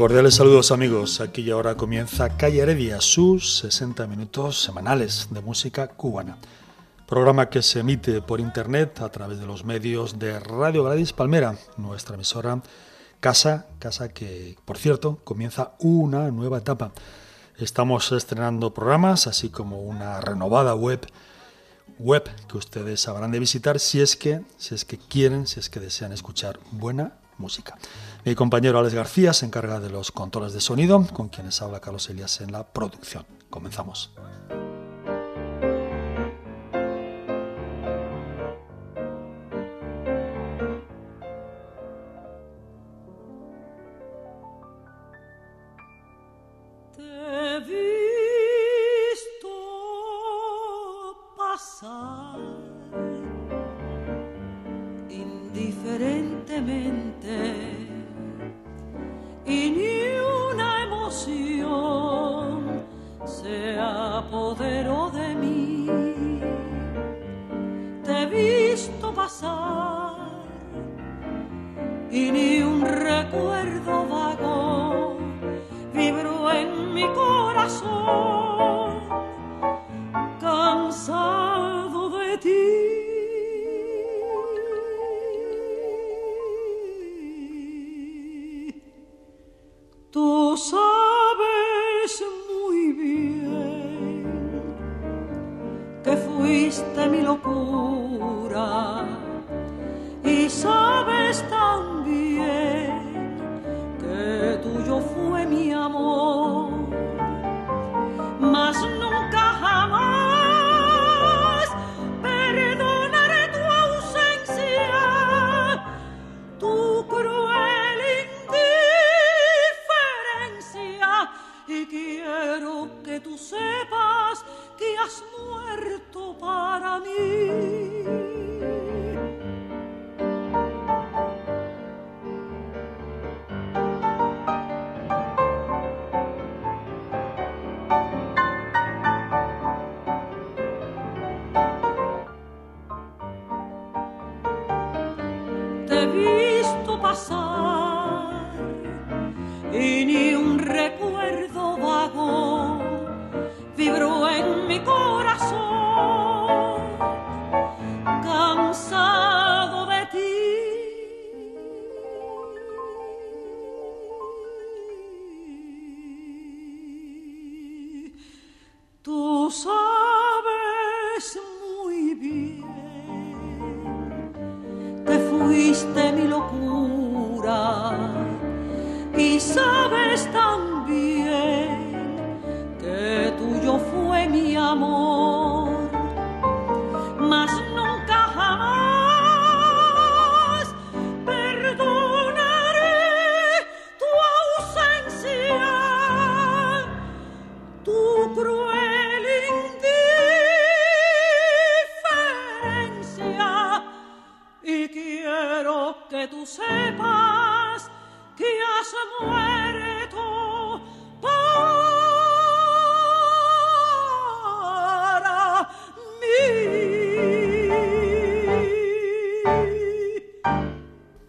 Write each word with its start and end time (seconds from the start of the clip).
Cordiales 0.00 0.36
saludos 0.36 0.72
amigos, 0.72 1.20
aquí 1.20 1.42
y 1.42 1.50
ahora 1.50 1.76
comienza 1.76 2.38
Calle 2.38 2.60
Heredia, 2.60 3.02
sus 3.02 3.58
60 3.58 4.06
minutos 4.06 4.62
semanales 4.62 5.28
de 5.30 5.42
música 5.42 5.88
cubana. 5.88 6.38
Programa 7.06 7.50
que 7.50 7.60
se 7.60 7.80
emite 7.80 8.22
por 8.22 8.40
internet 8.40 9.02
a 9.02 9.10
través 9.10 9.38
de 9.40 9.44
los 9.44 9.66
medios 9.66 10.18
de 10.18 10.40
Radio 10.40 10.84
Gladys 10.84 11.12
Palmera, 11.12 11.58
nuestra 11.76 12.14
emisora 12.14 12.62
Casa, 13.20 13.66
casa 13.78 14.08
que 14.08 14.56
por 14.64 14.78
cierto 14.78 15.18
comienza 15.22 15.72
una 15.80 16.30
nueva 16.30 16.56
etapa. 16.56 16.92
Estamos 17.58 18.10
estrenando 18.12 18.72
programas, 18.72 19.26
así 19.26 19.50
como 19.50 19.82
una 19.82 20.18
renovada 20.22 20.74
web, 20.74 21.06
web 21.98 22.24
que 22.48 22.56
ustedes 22.56 23.06
habrán 23.06 23.32
de 23.32 23.38
visitar 23.38 23.78
si 23.78 24.00
es 24.00 24.16
que, 24.16 24.40
si 24.56 24.74
es 24.74 24.86
que 24.86 24.96
quieren, 24.96 25.46
si 25.46 25.60
es 25.60 25.68
que 25.68 25.78
desean 25.78 26.12
escuchar 26.12 26.58
buena 26.70 27.19
música. 27.40 27.76
Mi 28.24 28.34
compañero 28.34 28.78
Alex 28.78 28.94
García 28.94 29.32
se 29.32 29.46
encarga 29.46 29.80
de 29.80 29.90
los 29.90 30.12
controles 30.12 30.52
de 30.52 30.60
sonido, 30.60 31.04
con 31.12 31.28
quienes 31.28 31.60
habla 31.62 31.80
Carlos 31.80 32.08
Elias 32.10 32.40
en 32.40 32.52
la 32.52 32.64
producción. 32.72 33.26
Comenzamos. 33.50 34.12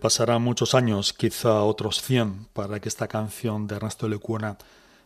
Pasarán 0.01 0.41
muchos 0.41 0.73
años, 0.73 1.13
quizá 1.13 1.61
otros 1.61 2.01
100, 2.01 2.47
para 2.53 2.79
que 2.79 2.89
esta 2.89 3.07
canción 3.07 3.67
de 3.67 3.75
Ernesto 3.75 4.09
Lecuona 4.09 4.57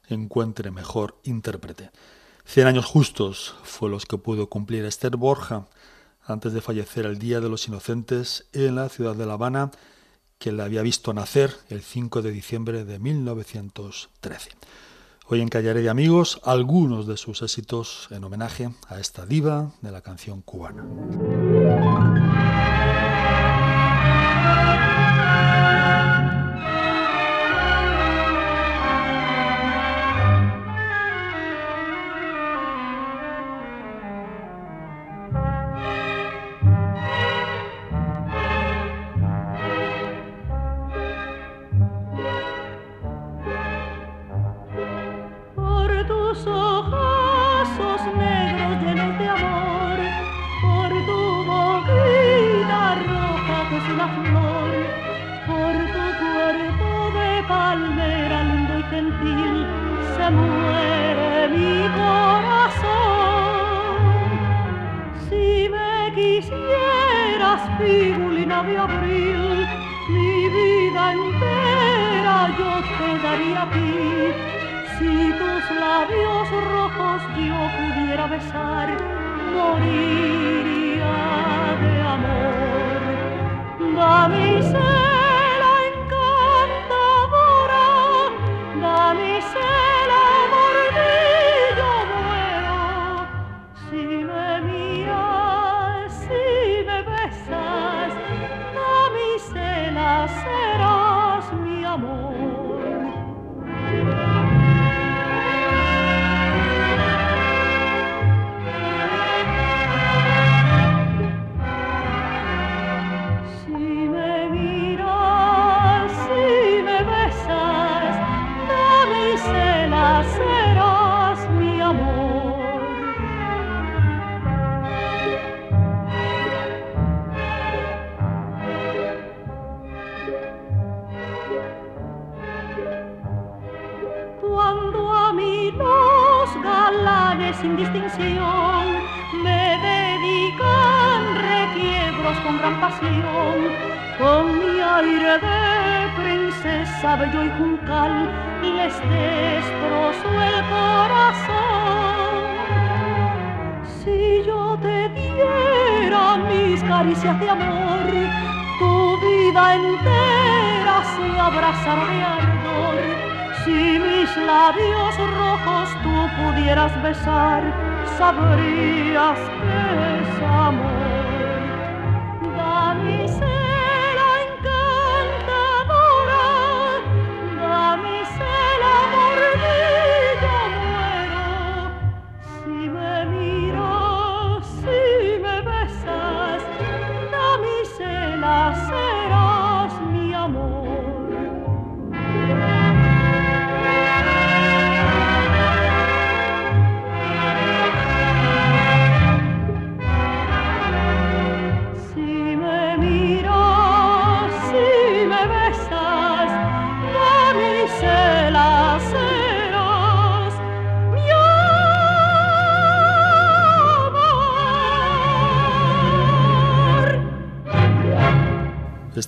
encuentre 0.08 0.72
mejor 0.72 1.18
intérprete. 1.24 1.92
Cien 2.46 2.66
años 2.66 2.86
justos 2.86 3.56
fue 3.64 3.90
los 3.90 4.06
que 4.06 4.18
pudo 4.18 4.48
cumplir 4.48 4.86
Esther 4.86 5.18
Borja 5.18 5.68
antes 6.24 6.54
de 6.54 6.62
fallecer 6.62 7.06
el 7.06 7.20
Día 7.20 7.42
de 7.42 7.50
los 7.50 7.68
Inocentes 7.68 8.46
en 8.54 8.76
la 8.76 8.88
ciudad 8.88 9.16
de 9.16 9.26
La 9.26 9.34
Habana, 9.34 9.72
que 10.46 10.52
la 10.52 10.66
había 10.66 10.84
visto 10.84 11.12
nacer 11.12 11.56
el 11.70 11.82
5 11.82 12.22
de 12.22 12.30
diciembre 12.30 12.86
de 12.86 13.00
1913. 13.00 14.52
Hoy 15.28 15.42
en 15.42 15.50
Callaré 15.50 15.82
de 15.82 15.90
Amigos, 15.90 16.40
algunos 16.44 17.08
de 17.08 17.18
sus 17.18 17.42
éxitos 17.42 18.08
en 18.12 18.24
homenaje 18.24 18.70
a 18.88 19.00
esta 19.00 19.26
diva 19.26 19.72
de 19.82 19.92
la 19.92 20.02
canción 20.02 20.44
cubana. 20.44 20.86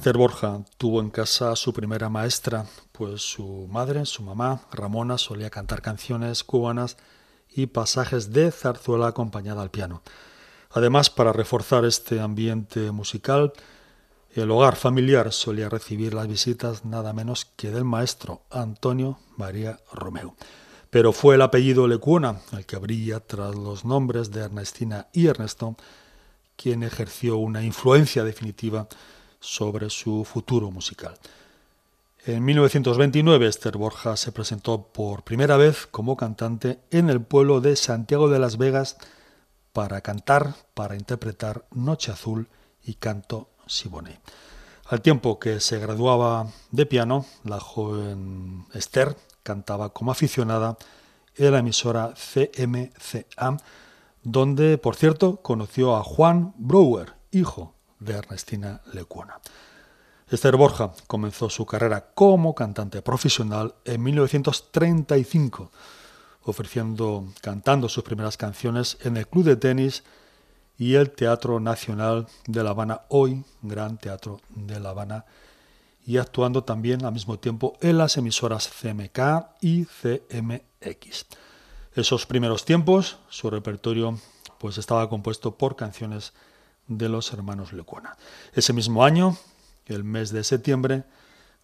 Esther 0.08 0.20
Borja 0.20 0.64
tuvo 0.78 1.02
en 1.02 1.10
casa 1.10 1.52
a 1.52 1.58
su 1.58 1.74
primera 1.74 2.08
maestra, 2.08 2.66
pues 2.94 3.22
su 3.22 3.68
madre, 3.70 4.06
su 4.06 4.24
mamá, 4.24 4.62
Ramona, 4.72 5.18
solía 5.18 5.50
cantar 5.50 5.82
canciones 5.82 6.46
cubanas 6.46 6.96
y 7.54 7.66
pasajes 7.66 8.32
de 8.32 8.50
zarzuela 8.52 9.08
acompañada 9.08 9.62
al 9.62 9.70
piano. 9.70 10.04
Además, 10.72 11.10
para 11.10 11.34
reforzar 11.34 11.84
este 11.84 12.22
ambiente 12.22 12.90
musical, 12.92 13.52
el 14.34 14.50
hogar 14.50 14.78
familiar 14.78 15.34
solía 15.34 15.68
recibir 15.68 16.14
las 16.14 16.30
visitas 16.30 16.86
nada 16.86 17.12
menos 17.12 17.44
que 17.44 17.72
del 17.72 17.84
maestro 17.84 18.44
Antonio 18.50 19.20
María 19.36 19.78
Romeo. 19.92 20.38
Pero 20.90 21.12
fue 21.12 21.36
el 21.36 21.42
apellido 21.42 21.86
Lecuona 21.86 22.40
el 22.54 22.66
que 22.66 22.78
abría 22.78 23.20
tras 23.20 23.56
los 23.56 23.84
nombres 23.84 24.32
de 24.32 24.46
Ernestina 24.46 25.08
y 25.12 25.28
Ernesto, 25.28 25.76
quien 26.56 26.84
ejerció 26.84 27.36
una 27.36 27.62
influencia 27.62 28.24
definitiva 28.24 28.88
sobre 29.40 29.90
su 29.90 30.26
futuro 30.26 30.72
musical. 30.72 31.18
En 32.26 32.44
1929 32.44 33.48
Esther 33.48 33.78
Borja 33.78 34.18
se 34.18 34.34
presentó 34.34 34.84
por 34.84 35.24
primera 35.24 35.56
vez 35.56 35.88
como 35.88 36.18
cantante 36.18 36.80
en 36.92 37.10
el 37.10 37.22
pueblo 37.22 37.62
de 37.62 37.78
Santiago 37.78 38.28
de 38.28 38.40
las 38.40 38.58
Vegas 38.58 38.98
para 39.72 40.02
cantar, 40.02 40.56
para 40.74 40.96
interpretar 40.96 41.64
Noche 41.72 42.12
Azul 42.12 42.50
y 42.84 42.96
Canto 42.96 43.48
Siboney. 43.66 44.20
Al 44.90 45.02
tiempo 45.02 45.40
que 45.40 45.62
se 45.62 45.80
graduaba 45.80 46.48
de 46.72 46.86
piano, 46.86 47.26
la 47.46 47.60
joven 47.60 48.66
Esther 48.74 49.16
cantaba 49.44 49.94
como 49.94 50.12
aficionada 50.12 50.78
en 51.36 51.52
la 51.54 51.60
emisora 51.60 52.14
CMCA, 52.14 53.58
donde, 54.24 54.78
por 54.78 54.98
cierto, 54.98 55.38
conoció 55.38 55.96
a 55.96 56.04
Juan 56.04 56.54
Brouwer, 56.58 57.14
hijo 57.32 57.77
de 58.00 58.14
Ernestina 58.14 58.82
Lecuona. 58.94 59.40
Esther 60.30 60.58
Borja 60.58 60.92
comenzó 61.08 61.50
su 61.50 61.66
carrera 61.66 62.10
como 62.14 62.54
cantante 62.54 63.02
profesional 63.02 63.76
en 63.86 64.04
1935, 64.04 65.72
ofreciendo, 66.44 67.28
cantando 67.42 67.88
sus 67.88 68.04
primeras 68.04 68.36
canciones 68.36 68.98
en 69.02 69.16
el 69.16 69.28
Club 69.28 69.46
de 69.46 69.56
Tenis 69.56 70.04
y 70.78 70.96
el 70.96 71.12
Teatro 71.12 71.60
Nacional 71.60 72.28
de 72.46 72.64
La 72.64 72.72
Habana, 72.72 73.02
hoy 73.08 73.44
Gran 73.62 73.98
Teatro 73.98 74.42
de 74.50 74.80
La 74.80 74.90
Habana, 74.90 75.26
y 76.06 76.18
actuando 76.18 76.64
también 76.64 77.06
al 77.06 77.14
mismo 77.14 77.40
tiempo 77.40 77.78
en 77.82 77.98
las 77.98 78.18
emisoras 78.18 78.70
CMK 78.70 79.20
y 79.62 79.86
CMX. 79.86 81.26
Esos 81.96 82.26
primeros 82.26 82.64
tiempos, 82.64 83.18
su 83.30 83.50
repertorio 83.50 84.20
pues 84.58 84.78
estaba 84.78 85.10
compuesto 85.10 85.58
por 85.58 85.76
canciones 85.76 86.34
de 86.88 87.10
los 87.10 87.34
hermanos 87.34 87.74
Lecuona. 87.74 88.18
Ese 88.54 88.74
mismo 88.74 89.04
año, 89.04 89.38
el 89.86 90.04
mes 90.04 90.32
de 90.32 90.44
septiembre 90.44 91.04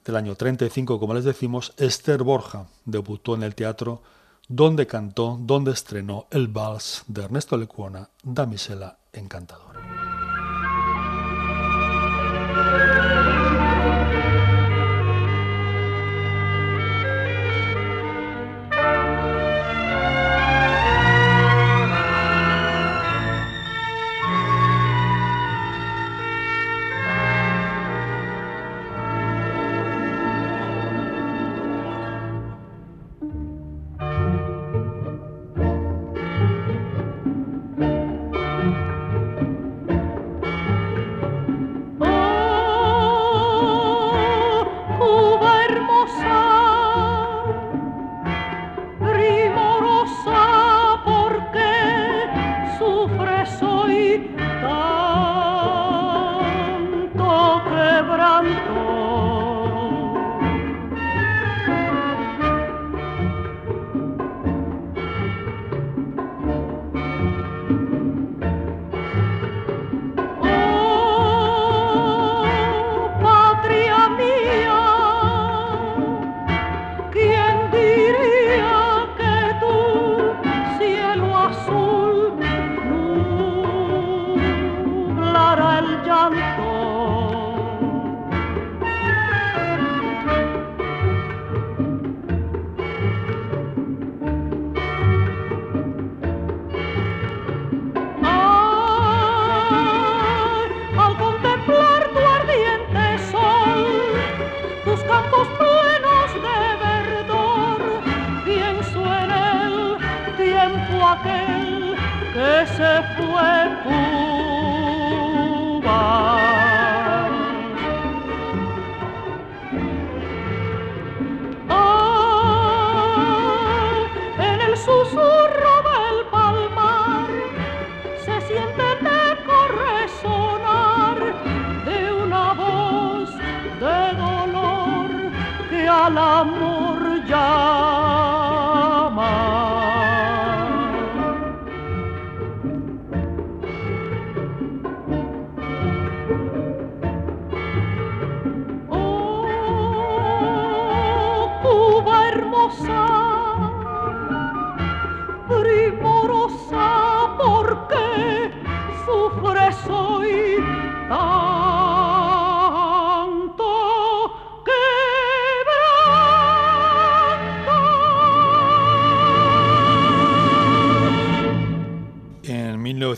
del 0.05 0.15
año 0.15 0.35
35, 0.35 0.99
como 0.99 1.13
les 1.13 1.23
decimos, 1.23 1.73
Esther 1.77 2.23
Borja 2.23 2.67
debutó 2.85 3.35
en 3.35 3.43
el 3.43 3.55
teatro 3.55 4.01
donde 4.47 4.87
cantó, 4.87 5.37
donde 5.41 5.71
estrenó 5.71 6.27
el 6.29 6.47
vals 6.47 7.03
de 7.07 7.23
Ernesto 7.23 7.57
Lecuona, 7.57 8.09
Damisela 8.23 8.97
Encantadora. 9.13 9.72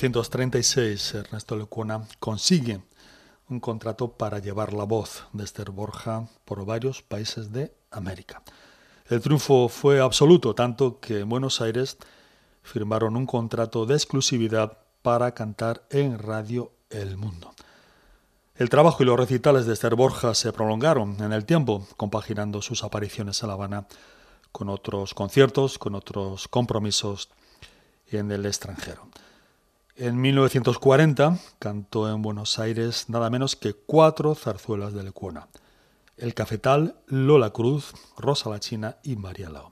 1936, 0.06 1.16
Ernesto 1.16 1.56
Lecuona 1.56 2.08
consigue 2.20 2.80
un 3.50 3.60
contrato 3.60 4.12
para 4.12 4.38
llevar 4.38 4.72
la 4.72 4.84
voz 4.84 5.26
de 5.34 5.44
Esther 5.44 5.72
Borja 5.72 6.28
por 6.46 6.64
varios 6.64 7.02
países 7.02 7.52
de 7.52 7.76
América. 7.90 8.44
El 9.10 9.22
triunfo 9.22 9.68
fue 9.68 10.00
absoluto, 10.00 10.54
tanto 10.54 11.00
que 11.00 11.22
en 11.22 11.30
Buenos 11.30 11.60
Aires 11.60 11.98
firmaron 12.62 13.16
un 13.16 13.26
contrato 13.26 13.88
de 13.88 13.96
exclusividad 13.96 14.78
para 15.02 15.34
cantar 15.34 15.88
en 15.90 16.20
Radio 16.20 16.72
El 16.92 17.18
Mundo. 17.18 17.52
El 18.56 18.70
trabajo 18.70 19.02
y 19.02 19.08
los 19.08 19.20
recitales 19.20 19.66
de 19.66 19.74
Esther 19.74 19.96
Borja 19.96 20.36
se 20.36 20.54
prolongaron 20.54 21.20
en 21.20 21.34
el 21.34 21.46
tiempo, 21.46 21.88
compaginando 21.98 22.62
sus 22.62 22.84
apariciones 22.84 23.42
en 23.42 23.48
La 23.48 23.56
Habana 23.56 23.88
con 24.52 24.70
otros 24.70 25.16
conciertos, 25.16 25.80
con 25.80 25.96
otros 25.96 26.48
compromisos 26.48 27.30
en 28.12 28.32
el 28.32 28.46
extranjero. 28.46 29.10
En 29.98 30.20
1940 30.20 31.40
cantó 31.58 32.14
en 32.14 32.22
Buenos 32.22 32.60
Aires 32.60 33.06
nada 33.08 33.30
menos 33.30 33.56
que 33.56 33.74
cuatro 33.74 34.36
zarzuelas 34.36 34.94
de 34.94 35.04
Lecuona. 35.04 35.48
El 36.18 36.34
Cafetal, 36.34 36.98
Lola 37.08 37.52
Cruz, 37.52 37.94
Rosa 38.18 38.50
la 38.50 38.60
China 38.60 38.98
y 39.04 39.16
María 39.16 39.50
Lao. 39.50 39.72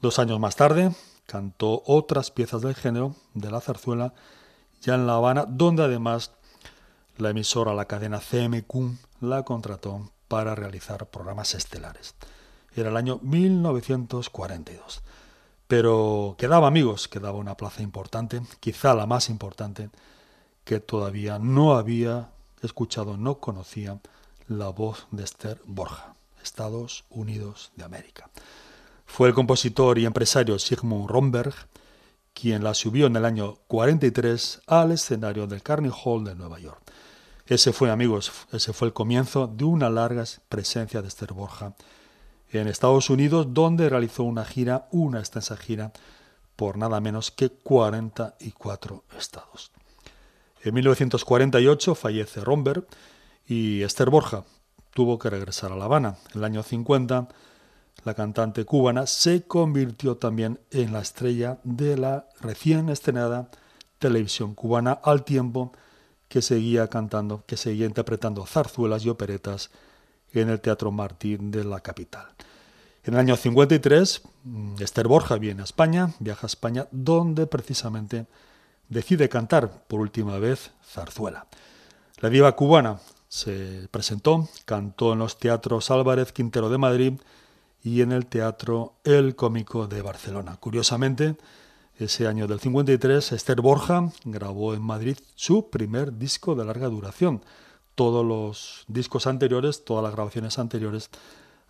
Dos 0.00 0.20
años 0.20 0.38
más 0.38 0.54
tarde 0.54 0.94
cantó 1.26 1.82
otras 1.84 2.30
piezas 2.30 2.62
del 2.62 2.76
género 2.76 3.16
de 3.34 3.50
la 3.50 3.60
zarzuela 3.60 4.14
ya 4.82 4.94
en 4.94 5.08
La 5.08 5.14
Habana, 5.14 5.46
donde 5.48 5.82
además 5.82 6.30
la 7.16 7.30
emisora, 7.30 7.74
la 7.74 7.86
cadena 7.86 8.20
CMQ, 8.20 8.98
la 9.20 9.42
contrató 9.42 10.12
para 10.28 10.54
realizar 10.54 11.10
programas 11.10 11.56
estelares. 11.56 12.14
Era 12.76 12.90
el 12.90 12.96
año 12.96 13.18
1942. 13.22 15.02
Pero 15.70 16.34
quedaba, 16.36 16.66
amigos, 16.66 17.06
quedaba 17.06 17.38
una 17.38 17.56
plaza 17.56 17.80
importante, 17.80 18.42
quizá 18.58 18.92
la 18.92 19.06
más 19.06 19.28
importante, 19.28 19.88
que 20.64 20.80
todavía 20.80 21.38
no 21.38 21.76
había 21.76 22.30
escuchado, 22.60 23.16
no 23.16 23.38
conocía 23.38 24.00
la 24.48 24.70
voz 24.70 25.06
de 25.12 25.22
Esther 25.22 25.62
Borja, 25.66 26.16
Estados 26.42 27.04
Unidos 27.08 27.70
de 27.76 27.84
América. 27.84 28.28
Fue 29.06 29.28
el 29.28 29.34
compositor 29.34 30.00
y 30.00 30.06
empresario 30.06 30.58
Sigmund 30.58 31.08
Romberg 31.08 31.54
quien 32.34 32.64
la 32.64 32.74
subió 32.74 33.06
en 33.06 33.14
el 33.14 33.24
año 33.24 33.58
43 33.68 34.62
al 34.66 34.90
escenario 34.90 35.46
del 35.46 35.62
Carnegie 35.62 35.96
Hall 36.04 36.24
de 36.24 36.34
Nueva 36.34 36.58
York. 36.58 36.82
Ese 37.46 37.72
fue, 37.72 37.92
amigos, 37.92 38.32
ese 38.50 38.72
fue 38.72 38.88
el 38.88 38.92
comienzo 38.92 39.46
de 39.46 39.62
una 39.62 39.88
larga 39.88 40.24
presencia 40.48 41.00
de 41.00 41.06
Esther 41.06 41.32
Borja 41.32 41.76
en 42.52 42.68
Estados 42.68 43.10
Unidos, 43.10 43.48
donde 43.50 43.88
realizó 43.88 44.24
una 44.24 44.44
gira, 44.44 44.88
una 44.90 45.20
extensa 45.20 45.56
gira, 45.56 45.92
por 46.56 46.76
nada 46.76 47.00
menos 47.00 47.30
que 47.30 47.50
44 47.50 49.04
estados. 49.18 49.70
En 50.62 50.74
1948 50.74 51.94
fallece 51.94 52.40
Romberg 52.40 52.86
y 53.46 53.82
Esther 53.82 54.10
Borja 54.10 54.44
tuvo 54.92 55.18
que 55.18 55.30
regresar 55.30 55.72
a 55.72 55.76
La 55.76 55.86
Habana. 55.86 56.16
En 56.32 56.38
el 56.38 56.44
año 56.44 56.62
50, 56.62 57.28
la 58.04 58.14
cantante 58.14 58.64
cubana 58.64 59.06
se 59.06 59.42
convirtió 59.42 60.16
también 60.16 60.60
en 60.70 60.92
la 60.92 61.00
estrella 61.00 61.58
de 61.64 61.96
la 61.96 62.26
recién 62.40 62.88
estrenada 62.88 63.50
televisión 63.98 64.54
cubana 64.54 64.92
al 64.92 65.24
tiempo 65.24 65.72
que 66.28 66.42
seguía 66.42 66.88
cantando, 66.88 67.44
que 67.46 67.56
seguía 67.56 67.86
interpretando 67.86 68.46
zarzuelas 68.46 69.04
y 69.04 69.08
operetas 69.08 69.70
en 70.32 70.50
el 70.50 70.60
Teatro 70.60 70.90
Martín 70.90 71.50
de 71.50 71.64
la 71.64 71.80
capital. 71.80 72.26
En 73.02 73.14
el 73.14 73.20
año 73.20 73.36
53, 73.36 74.22
mm, 74.44 74.74
Esther 74.80 75.08
Borja 75.08 75.36
viene 75.36 75.62
a 75.62 75.64
España, 75.64 76.12
viaja 76.18 76.46
a 76.46 76.48
España, 76.48 76.86
donde 76.90 77.46
precisamente 77.46 78.26
decide 78.88 79.28
cantar 79.28 79.84
por 79.88 80.00
última 80.00 80.38
vez 80.38 80.72
zarzuela. 80.84 81.46
La 82.20 82.28
diva 82.28 82.54
cubana 82.54 83.00
se 83.28 83.88
presentó, 83.90 84.48
cantó 84.66 85.14
en 85.14 85.20
los 85.20 85.38
teatros 85.38 85.90
Álvarez 85.90 86.32
Quintero 86.32 86.68
de 86.68 86.78
Madrid 86.78 87.14
y 87.82 88.02
en 88.02 88.12
el 88.12 88.26
teatro 88.26 88.94
El 89.04 89.36
Cómico 89.36 89.86
de 89.86 90.02
Barcelona. 90.02 90.56
Curiosamente, 90.58 91.36
ese 91.98 92.26
año 92.26 92.46
del 92.46 92.60
53, 92.60 93.32
Esther 93.32 93.60
Borja 93.60 94.10
grabó 94.24 94.74
en 94.74 94.82
Madrid 94.82 95.16
su 95.34 95.70
primer 95.70 96.18
disco 96.18 96.54
de 96.54 96.64
larga 96.64 96.88
duración, 96.88 97.42
todos 98.00 98.24
los 98.24 98.84
discos 98.88 99.26
anteriores, 99.26 99.84
todas 99.84 100.02
las 100.02 100.14
grabaciones 100.14 100.58
anteriores 100.58 101.10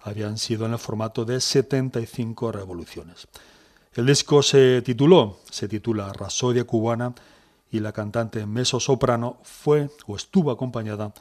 habían 0.01 0.39
sido 0.39 0.65
en 0.65 0.75
el 0.75 0.79
formato 0.79 1.25
de 1.25 1.41
75 1.41 2.53
revoluciones. 2.53 3.27
El 3.95 4.07
disco 4.07 4.41
se 4.41 4.81
tituló, 4.83 5.41
se 5.51 5.67
titula 5.67 6.13
Rasodia 6.13 6.63
cubana 6.63 7.17
y 7.73 7.81
la 7.81 7.91
cantante 7.91 8.47
meso 8.47 8.79
soprano 8.79 9.41
fue 9.43 9.91
o 10.07 10.15
estuvo 10.15 10.53
acompañada 10.53 11.13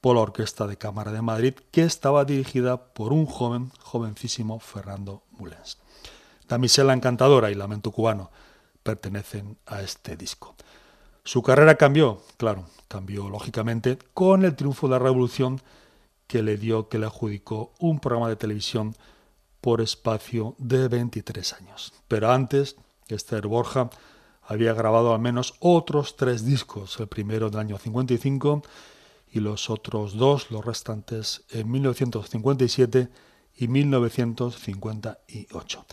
por 0.00 0.14
la 0.14 0.22
Orquesta 0.22 0.68
de 0.68 0.78
Cámara 0.78 1.10
de 1.10 1.22
Madrid 1.22 1.54
que 1.72 1.82
estaba 1.82 2.24
dirigida 2.24 2.76
por 2.76 3.12
un 3.12 3.26
joven, 3.26 3.72
jovencísimo 3.82 4.60
Fernando 4.60 5.24
Mulens. 5.32 5.78
Damisela 6.48 6.92
Encantadora 6.92 7.50
y 7.50 7.56
Lamento 7.56 7.90
Cubano 7.90 8.30
pertenecen 8.84 9.58
a 9.66 9.82
este 9.82 10.16
disco. 10.16 10.54
Su 11.26 11.42
carrera 11.42 11.74
cambió, 11.74 12.22
claro, 12.36 12.66
cambió 12.86 13.28
lógicamente 13.28 13.98
con 14.14 14.44
el 14.44 14.54
triunfo 14.54 14.86
de 14.86 14.92
la 14.92 15.00
Revolución 15.00 15.60
que 16.28 16.44
le 16.44 16.56
dio, 16.56 16.88
que 16.88 17.00
le 17.00 17.06
adjudicó 17.06 17.72
un 17.80 17.98
programa 17.98 18.28
de 18.28 18.36
televisión 18.36 18.94
por 19.60 19.80
espacio 19.80 20.54
de 20.58 20.86
23 20.86 21.54
años. 21.54 21.92
Pero 22.06 22.30
antes, 22.30 22.76
Esther 23.08 23.48
Borja 23.48 23.90
había 24.40 24.72
grabado 24.72 25.12
al 25.12 25.20
menos 25.20 25.54
otros 25.58 26.14
tres 26.14 26.44
discos, 26.44 27.00
el 27.00 27.08
primero 27.08 27.50
del 27.50 27.58
año 27.58 27.76
55 27.76 28.62
y 29.32 29.40
los 29.40 29.68
otros 29.68 30.16
dos, 30.16 30.52
los 30.52 30.64
restantes, 30.64 31.42
en 31.50 31.68
1957 31.68 33.08
y 33.56 33.66
1958. 33.66 35.86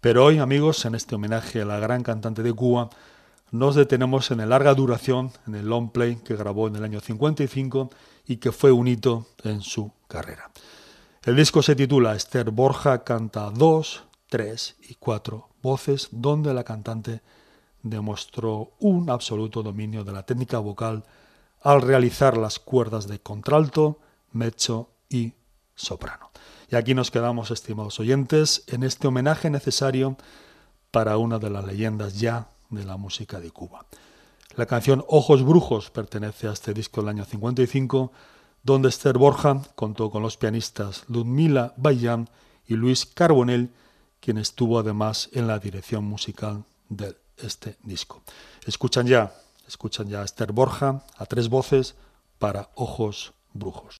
Pero 0.00 0.24
hoy, 0.24 0.38
amigos, 0.38 0.86
en 0.86 0.94
este 0.94 1.14
homenaje 1.14 1.60
a 1.60 1.66
la 1.66 1.78
gran 1.78 2.02
cantante 2.02 2.42
de 2.42 2.54
Cuba, 2.54 2.88
nos 3.50 3.74
detenemos 3.74 4.30
en 4.30 4.40
el 4.40 4.50
larga 4.50 4.74
duración, 4.74 5.32
en 5.46 5.54
el 5.54 5.66
long 5.66 5.90
play 5.90 6.16
que 6.16 6.36
grabó 6.36 6.68
en 6.68 6.76
el 6.76 6.84
año 6.84 7.00
55 7.00 7.90
y 8.26 8.36
que 8.36 8.52
fue 8.52 8.72
un 8.72 8.88
hito 8.88 9.26
en 9.44 9.62
su 9.62 9.92
carrera. 10.06 10.50
El 11.24 11.36
disco 11.36 11.62
se 11.62 11.74
titula 11.74 12.14
Esther 12.14 12.50
Borja 12.50 13.04
canta 13.04 13.50
dos, 13.50 14.04
tres 14.28 14.76
y 14.88 14.94
cuatro 14.94 15.48
voces, 15.62 16.08
donde 16.10 16.54
la 16.54 16.64
cantante 16.64 17.22
demostró 17.82 18.72
un 18.80 19.10
absoluto 19.10 19.62
dominio 19.62 20.04
de 20.04 20.12
la 20.12 20.24
técnica 20.24 20.58
vocal 20.58 21.04
al 21.62 21.82
realizar 21.82 22.36
las 22.36 22.58
cuerdas 22.58 23.08
de 23.08 23.20
contralto, 23.20 23.98
mezzo 24.32 24.90
y 25.08 25.32
soprano. 25.74 26.30
Y 26.70 26.76
aquí 26.76 26.94
nos 26.94 27.10
quedamos, 27.10 27.50
estimados 27.50 27.98
oyentes, 27.98 28.64
en 28.66 28.82
este 28.82 29.08
homenaje 29.08 29.48
necesario 29.48 30.16
para 30.90 31.16
una 31.16 31.38
de 31.38 31.50
las 31.50 31.64
leyendas 31.64 32.18
ya 32.20 32.48
de 32.70 32.84
la 32.84 32.96
música 32.96 33.40
de 33.40 33.50
Cuba. 33.50 33.86
La 34.56 34.66
canción 34.66 35.04
Ojos 35.08 35.44
Brujos 35.44 35.90
pertenece 35.90 36.48
a 36.48 36.52
este 36.52 36.74
disco 36.74 37.00
del 37.00 37.10
año 37.10 37.24
55, 37.24 38.12
donde 38.62 38.88
Esther 38.88 39.18
Borja 39.18 39.62
contó 39.74 40.10
con 40.10 40.22
los 40.22 40.36
pianistas 40.36 41.04
Ludmila 41.08 41.74
Bayan 41.76 42.28
y 42.66 42.74
Luis 42.74 43.06
Carbonell, 43.06 43.70
quien 44.20 44.38
estuvo 44.38 44.78
además 44.78 45.28
en 45.32 45.46
la 45.46 45.58
dirección 45.58 46.04
musical 46.04 46.64
de 46.88 47.16
este 47.36 47.76
disco. 47.82 48.22
Escuchan 48.66 49.06
ya, 49.06 49.32
escuchan 49.66 50.08
ya 50.08 50.22
a 50.22 50.24
Esther 50.24 50.52
Borja 50.52 51.04
a 51.16 51.26
tres 51.26 51.48
voces 51.48 51.94
para 52.38 52.70
Ojos 52.74 53.32
Brujos. 53.52 53.96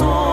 Mambo, 0.00 0.31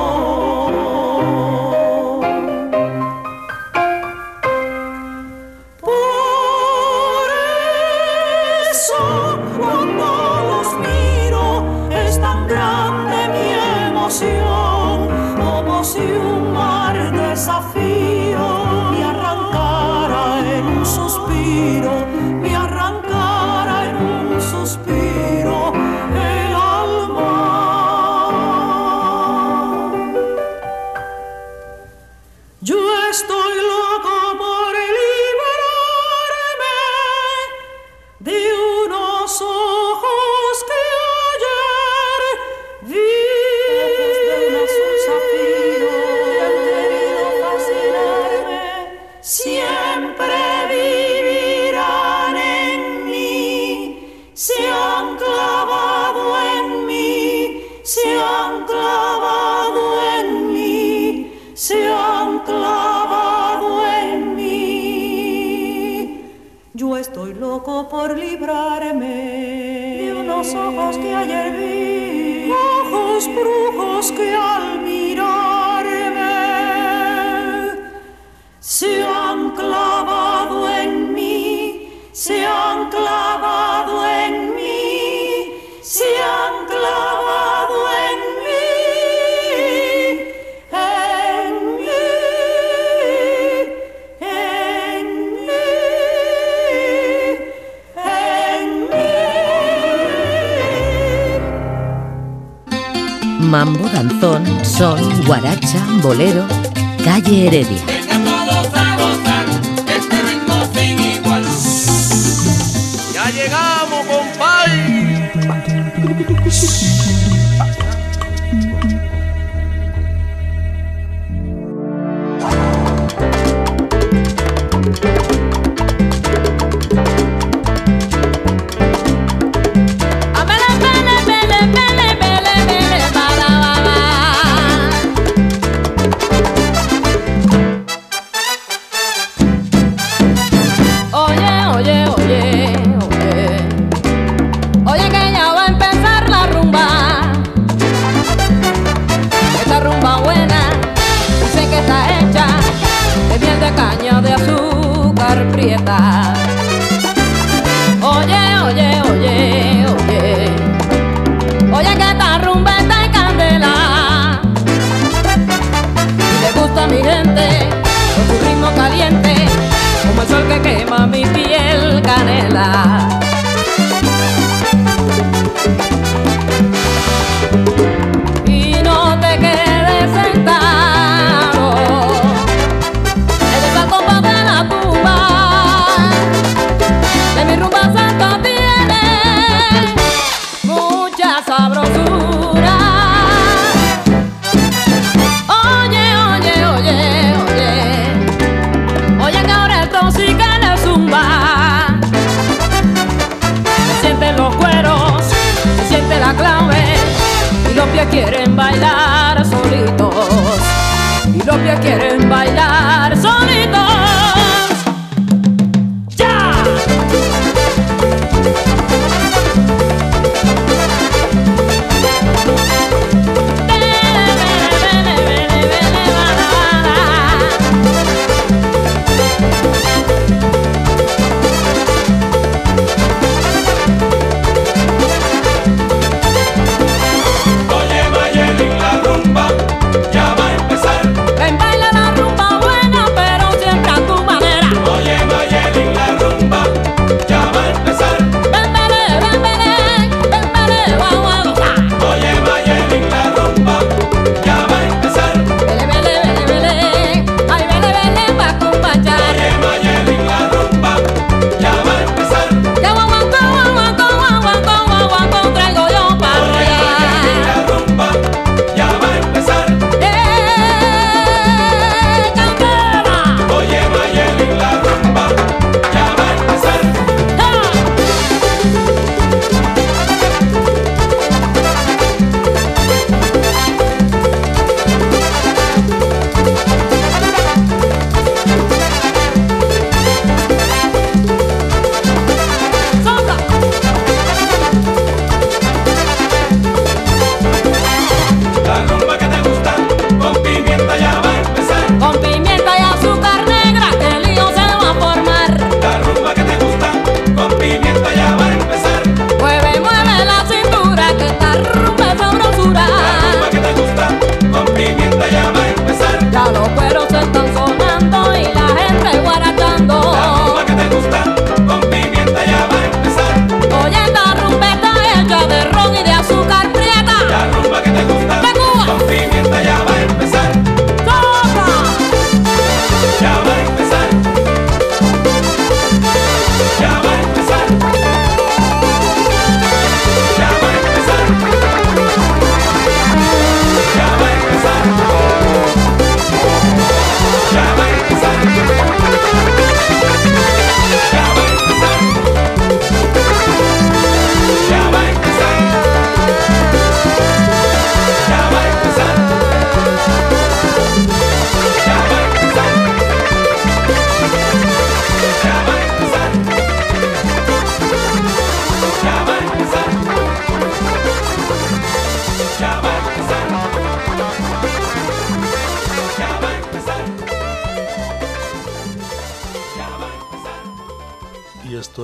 Heredia. 107.50 107.79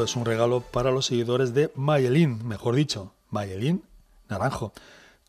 Es 0.06 0.16
un 0.16 0.26
regalo 0.26 0.62
para 0.62 0.92
los 0.92 1.08
seguidores 1.08 1.54
de 1.54 1.72
Mayelin, 1.76 2.48
mejor 2.48 2.76
dicho, 2.76 3.14
Mayelin 3.30 3.84
Naranjo. 4.30 4.72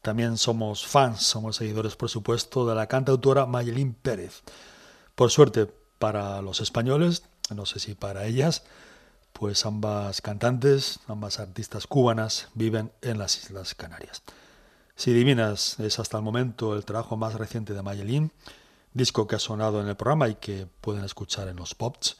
También 0.03 0.39
somos 0.39 0.87
fans, 0.87 1.23
somos 1.23 1.57
seguidores, 1.57 1.97
por 1.97 2.09
supuesto, 2.09 2.67
de 2.67 2.75
la 2.75 2.87
cantautora 2.87 3.47
Mayelin 3.47 3.95
Pérez. 3.95 4.43
Por 5.15 5.31
suerte, 5.31 5.67
para 5.99 6.43
los 6.43 6.61
españoles, 6.61 7.25
no 7.55 7.67
sé 7.67 7.81
si 7.81 7.95
para 7.95 8.27
ellas, 8.27 8.65
pues 9.33 9.67
ambas 9.67 10.21
cantantes, 10.21 11.01
ambas 11.09 11.41
artistas 11.41 11.87
cubanas 11.87 12.49
viven 12.55 12.93
en 13.03 13.19
las 13.19 13.37
Islas 13.39 13.75
Canarias. 13.75 14.23
Si 14.95 15.13
Divinas 15.13 15.79
es 15.81 15.99
hasta 15.99 16.19
el 16.19 16.23
momento 16.23 16.75
el 16.75 16.85
trabajo 16.85 17.17
más 17.17 17.35
reciente 17.35 17.75
de 17.75 17.83
Mayelin, 17.83 18.33
disco 18.93 19.27
que 19.27 19.37
ha 19.37 19.39
sonado 19.39 19.81
en 19.81 19.89
el 19.89 19.97
programa 19.97 20.29
y 20.29 20.37
que 20.37 20.67
pueden 20.81 21.05
escuchar 21.05 21.49
en 21.49 21.57
los 21.57 21.75
pops. 21.75 22.17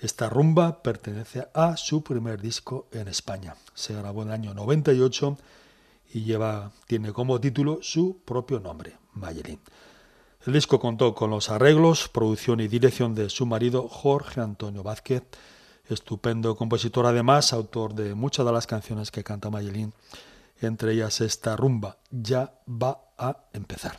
Esta 0.00 0.28
rumba 0.28 0.82
pertenece 0.82 1.48
a 1.54 1.76
su 1.76 2.02
primer 2.02 2.40
disco 2.40 2.86
en 2.92 3.08
España. 3.08 3.56
Se 3.74 3.94
grabó 3.94 4.22
en 4.22 4.28
el 4.28 4.34
año 4.34 4.54
98 4.54 5.38
y 6.12 6.24
lleva, 6.24 6.70
tiene 6.86 7.12
como 7.12 7.40
título 7.40 7.78
su 7.80 8.18
propio 8.24 8.60
nombre, 8.60 8.96
Mayelin. 9.14 9.60
El 10.46 10.52
disco 10.52 10.78
contó 10.78 11.14
con 11.14 11.30
los 11.30 11.50
arreglos, 11.50 12.08
producción 12.08 12.60
y 12.60 12.68
dirección 12.68 13.14
de 13.14 13.30
su 13.30 13.46
marido 13.46 13.88
Jorge 13.88 14.40
Antonio 14.40 14.82
Vázquez, 14.82 15.24
estupendo 15.88 16.56
compositor 16.56 17.06
además, 17.06 17.52
autor 17.52 17.94
de 17.94 18.14
muchas 18.14 18.44
de 18.44 18.52
las 18.52 18.66
canciones 18.66 19.10
que 19.10 19.24
canta 19.24 19.50
Mayelin, 19.50 19.92
entre 20.60 20.92
ellas 20.92 21.20
esta 21.20 21.56
rumba, 21.56 21.98
ya 22.10 22.54
va 22.68 23.00
a 23.18 23.44
empezar. 23.52 23.98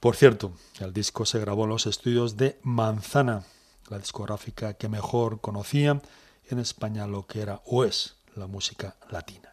Por 0.00 0.16
cierto, 0.16 0.52
el 0.80 0.92
disco 0.92 1.24
se 1.24 1.38
grabó 1.38 1.64
en 1.64 1.70
los 1.70 1.86
estudios 1.86 2.36
de 2.36 2.58
Manzana, 2.62 3.44
la 3.90 3.98
discográfica 3.98 4.74
que 4.74 4.88
mejor 4.88 5.40
conocía 5.40 6.00
en 6.48 6.58
España 6.58 7.06
lo 7.06 7.26
que 7.26 7.42
era 7.42 7.60
o 7.66 7.84
es 7.84 8.16
la 8.36 8.46
música 8.46 8.96
latina. 9.10 9.50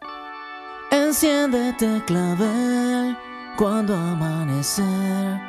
Enciéndete 0.92 2.04
clavel 2.06 3.18
cuando 3.58 3.96
amanecer 3.96 5.40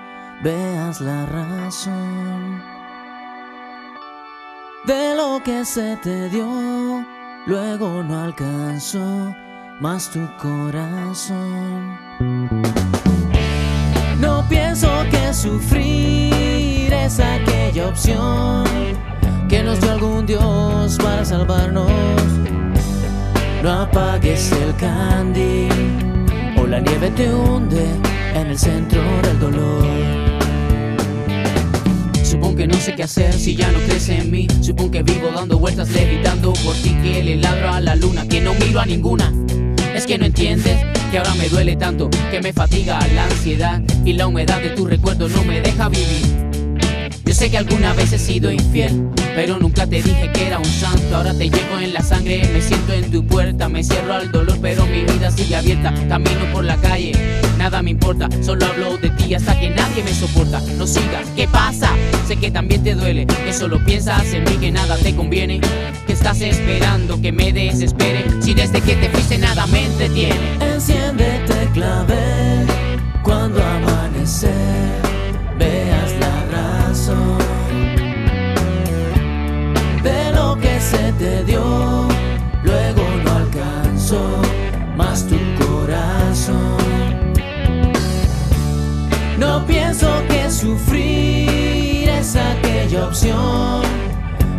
veas 0.43 1.01
la 1.01 1.27
razón 1.27 2.63
de 4.87 5.15
lo 5.15 5.41
que 5.45 5.65
se 5.65 5.97
te 5.99 6.29
dio. 6.31 7.07
Luego 7.47 8.03
no 8.03 8.25
alcanzó 8.25 9.35
más 9.81 10.11
tu 10.11 10.27
corazón. 10.39 11.99
No 14.21 14.45
pienso 14.49 14.89
que 15.11 15.33
sufrir 15.33 16.93
es 16.93 17.21
aquella 17.69 17.89
opción 17.89 18.65
que 19.47 19.63
nos 19.63 19.79
dio 19.79 19.93
algún 19.93 20.25
Dios 20.25 20.97
para 21.03 21.23
salvarnos. 21.23 21.91
No 23.63 23.83
apagues 23.83 24.53
el 24.53 24.75
candil 24.77 25.69
o 26.59 26.67
la 26.67 26.81
nieve 26.81 27.11
te 27.11 27.31
hunde 27.31 27.85
en 28.35 28.47
el 28.47 28.59
centro 28.59 29.03
del 29.23 29.39
dolor. 29.39 29.87
Supongo 32.23 32.57
que 32.57 32.67
no 32.67 32.75
sé 32.75 32.95
qué 32.95 33.03
hacer 33.03 33.35
si 33.35 33.55
ya 33.55 33.71
no 33.71 33.79
crees 33.81 34.09
en 34.09 34.31
mí. 34.31 34.47
Supongo 34.63 34.93
que 34.93 35.03
vivo 35.03 35.29
dando 35.35 35.59
vueltas 35.59 35.91
levitando 35.91 36.55
por 36.65 36.75
ti 36.77 36.97
que 37.03 37.23
le 37.23 37.37
ladro 37.37 37.71
a 37.71 37.81
la 37.81 37.97
luna, 37.97 38.27
que 38.27 38.41
no 38.41 38.55
miro 38.55 38.81
a 38.81 38.87
ninguna. 38.87 39.31
Es 39.95 40.07
que 40.07 40.17
no 40.17 40.25
entiendes 40.25 40.79
que 41.11 41.19
ahora 41.19 41.35
me 41.35 41.51
duele 41.51 41.77
tanto, 41.77 42.09
que 42.31 42.41
me 42.41 42.55
fatiga 42.55 42.99
la 43.15 43.25
ansiedad 43.25 43.83
y 44.07 44.15
la 44.15 44.27
humedad 44.27 44.63
de 44.63 44.71
tu 44.71 44.87
recuerdo 44.87 45.29
no 45.29 45.45
me 45.45 45.61
deja 45.61 45.91
vivir. 45.91 46.48
Yo 47.29 47.35
sé 47.35 47.51
que 47.51 47.59
alguna 47.59 47.93
vez 47.93 48.11
he 48.15 48.19
sido 48.19 48.51
infiel, 48.51 49.07
pero 49.35 49.59
nunca 49.59 49.87
te 49.87 50.01
dije 50.01 50.31
que 50.33 50.47
era 50.47 50.59
un 50.59 50.65
santo. 50.65 51.15
Ahora 51.15 51.35
te 51.35 51.51
llevo 51.51 51.79
en 51.79 51.93
la 51.93 52.01
sangre, 52.01 52.49
me 52.55 52.63
siento 52.63 52.95
en 52.95 53.11
tu 53.11 53.23
puerta, 53.23 53.69
me 53.69 53.85
cierro 53.85 54.15
al 54.15 54.33
dolor, 54.33 54.57
pero 54.63 54.87
mi 54.87 55.03
vida 55.03 55.31
sigue 55.31 55.55
abierta. 55.55 55.93
Camino 56.09 56.51
por 56.55 56.65
la 56.65 56.79
calle, 56.79 57.13
nada 57.59 57.83
me 57.83 57.91
importa, 57.91 58.31
solo 58.41 58.65
hablo 58.65 58.97
de 58.97 59.11
ti 59.11 59.35
hasta 59.35 59.61
que 59.61 59.69
nadie 59.69 60.03
me 60.05 60.15
soporta. 60.15 60.63
No 60.79 60.87
sigas, 60.87 61.27
¿qué 61.37 61.47
pasa? 61.47 61.91
Sé 62.27 62.37
que 62.37 62.51
también 62.51 62.83
te 62.83 62.95
duele, 62.95 63.27
que 63.27 63.53
solo 63.53 63.85
piensas 63.85 64.25
en 64.33 64.45
mí, 64.45 64.57
que 64.59 64.71
nada 64.71 64.97
te 64.97 65.15
conviene. 65.15 65.61
Que 66.07 66.15
estás 66.15 66.41
esperando 66.41 67.21
que 67.21 67.31
me 67.31 67.53
desespere, 67.53 68.25
si 68.41 68.55
desde 68.55 68.81
que 68.81 68.97
te 68.97 69.11
fuiste 69.11 69.37
nada 69.37 69.67
me 69.67 69.85
entretiene. 69.85 70.57
Enciéndete 70.63 71.69
clavel 71.75 72.67
cuando 73.23 73.63
amanecer 73.63 74.68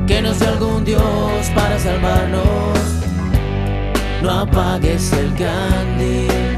que 0.07 0.21
nos 0.23 0.39
dio 0.39 0.49
algún 0.49 0.83
Dios 0.83 1.03
para 1.53 1.77
salvarnos. 1.77 2.43
No 4.23 4.39
apagues 4.39 5.13
el 5.13 5.31
candil 5.35 6.57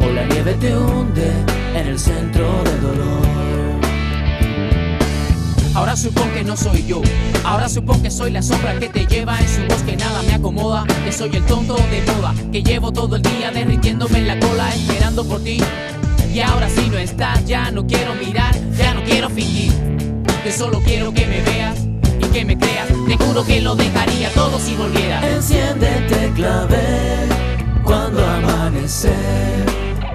o 0.00 0.12
la 0.12 0.26
nieve 0.26 0.54
te 0.54 0.76
hunde 0.76 1.32
en 1.74 1.86
el 1.88 1.98
centro 1.98 2.62
del 2.62 2.80
dolor. 2.80 3.26
Ahora 5.74 5.96
supongo 5.96 6.32
que 6.34 6.44
no 6.44 6.56
soy 6.56 6.86
yo, 6.86 7.02
ahora 7.42 7.68
supongo 7.68 8.04
que 8.04 8.12
soy 8.12 8.30
la 8.30 8.40
sombra 8.40 8.78
que 8.78 8.88
te 8.88 9.04
lleva 9.04 9.36
en 9.40 9.48
su 9.48 9.62
voz 9.68 9.82
que 9.82 9.96
nada 9.96 10.22
me 10.22 10.34
acomoda, 10.34 10.84
que 11.04 11.10
soy 11.10 11.34
el 11.34 11.44
tonto 11.46 11.74
de 11.74 12.12
moda, 12.12 12.32
que 12.52 12.62
llevo 12.62 12.92
todo 12.92 13.16
el 13.16 13.22
día 13.22 13.50
derritiéndome 13.50 14.18
en 14.18 14.28
la 14.28 14.38
cola 14.38 14.72
esperando 14.72 15.24
por 15.24 15.42
ti. 15.42 15.58
Y 16.32 16.40
ahora 16.40 16.68
si 16.68 16.88
no 16.88 16.96
estás, 16.96 17.44
ya 17.44 17.72
no 17.72 17.84
quiero 17.86 18.14
mirar, 18.14 18.54
ya 18.76 18.94
no 18.94 19.02
quiero 19.02 19.28
fingir, 19.30 19.72
que 20.44 20.52
solo 20.52 20.78
quiero 20.84 21.10
que 21.14 21.26
me 21.26 21.40
veas 21.40 21.86
y 22.20 22.26
que 22.26 22.44
me 22.44 22.58
creas, 22.58 22.88
te 23.08 23.16
juro 23.16 23.42
que 23.46 23.62
lo 23.62 23.74
dejaría 23.74 24.28
todo 24.34 24.58
si 24.58 24.74
volviera. 24.74 25.26
Enciéndete 25.26 26.30
clavel 26.34 27.30
cuando 27.82 28.22
amanecer 28.22 29.14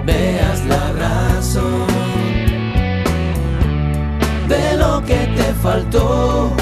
veas 0.06 0.64
la 0.66 0.92
razón 0.92 1.86
de 4.46 4.76
lo 4.76 5.04
que 5.04 5.16
te 5.36 5.52
faltó, 5.60 6.52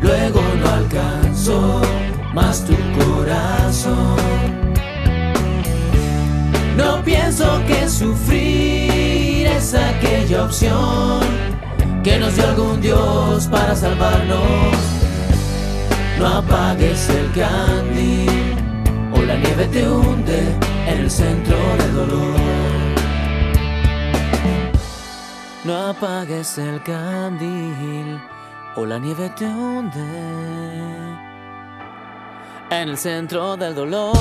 luego 0.00 0.40
no 0.58 0.70
alcanzó 0.70 1.82
más 2.32 2.64
tu 2.64 2.74
corazón. 3.04 4.16
No 6.74 7.04
pienso 7.04 7.60
que 7.66 7.86
sufrir 7.86 9.46
es 9.46 9.74
aquella 9.74 10.44
opción 10.44 11.49
que 12.02 12.18
nos 12.18 12.34
dio 12.34 12.48
algún 12.48 12.80
Dios 12.80 13.46
para 13.46 13.74
salvarnos. 13.76 14.74
No 16.18 16.26
apagues 16.26 17.08
el 17.10 17.30
candil 17.32 18.56
o 19.12 19.22
la 19.22 19.36
nieve 19.36 19.66
te 19.66 19.88
hunde 19.88 20.54
en 20.86 20.98
el 20.98 21.10
centro 21.10 21.56
del 21.78 21.94
dolor. 21.94 22.40
No 25.64 25.88
apagues 25.88 26.58
el 26.58 26.82
candil 26.82 28.20
o 28.76 28.86
la 28.86 28.98
nieve 28.98 29.30
te 29.36 29.44
hunde 29.44 30.00
en 32.70 32.88
el 32.88 32.96
centro 32.96 33.56
del 33.56 33.74
dolor. 33.74 34.16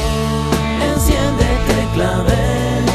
Enciéndete 0.82 1.88
clavel 1.94 2.89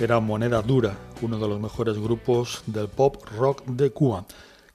Era 0.00 0.18
Moneda 0.18 0.62
Dura, 0.62 0.96
uno 1.20 1.38
de 1.38 1.46
los 1.46 1.60
mejores 1.60 1.98
grupos 1.98 2.62
del 2.64 2.88
pop 2.88 3.22
rock 3.36 3.66
de 3.66 3.90
Cuba. 3.90 4.24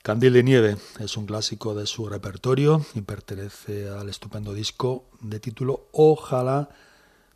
Candil 0.03 0.33
de 0.33 0.43
Nieve 0.43 0.77
es 0.99 1.17
un 1.17 1.25
clásico 1.25 1.73
de 1.73 1.87
su 1.87 2.07
repertorio 2.07 2.85
y 2.93 3.01
pertenece 3.01 3.89
al 3.89 4.07
estupendo 4.07 4.53
disco 4.53 5.05
de 5.21 5.39
título 5.39 5.87
Ojalá, 5.93 6.69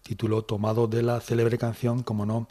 título 0.04 0.43
tomado 0.43 0.86
de 0.86 1.02
la 1.02 1.19
célebre 1.19 1.58
canción, 1.58 2.04
como 2.04 2.28
no, 2.28 2.47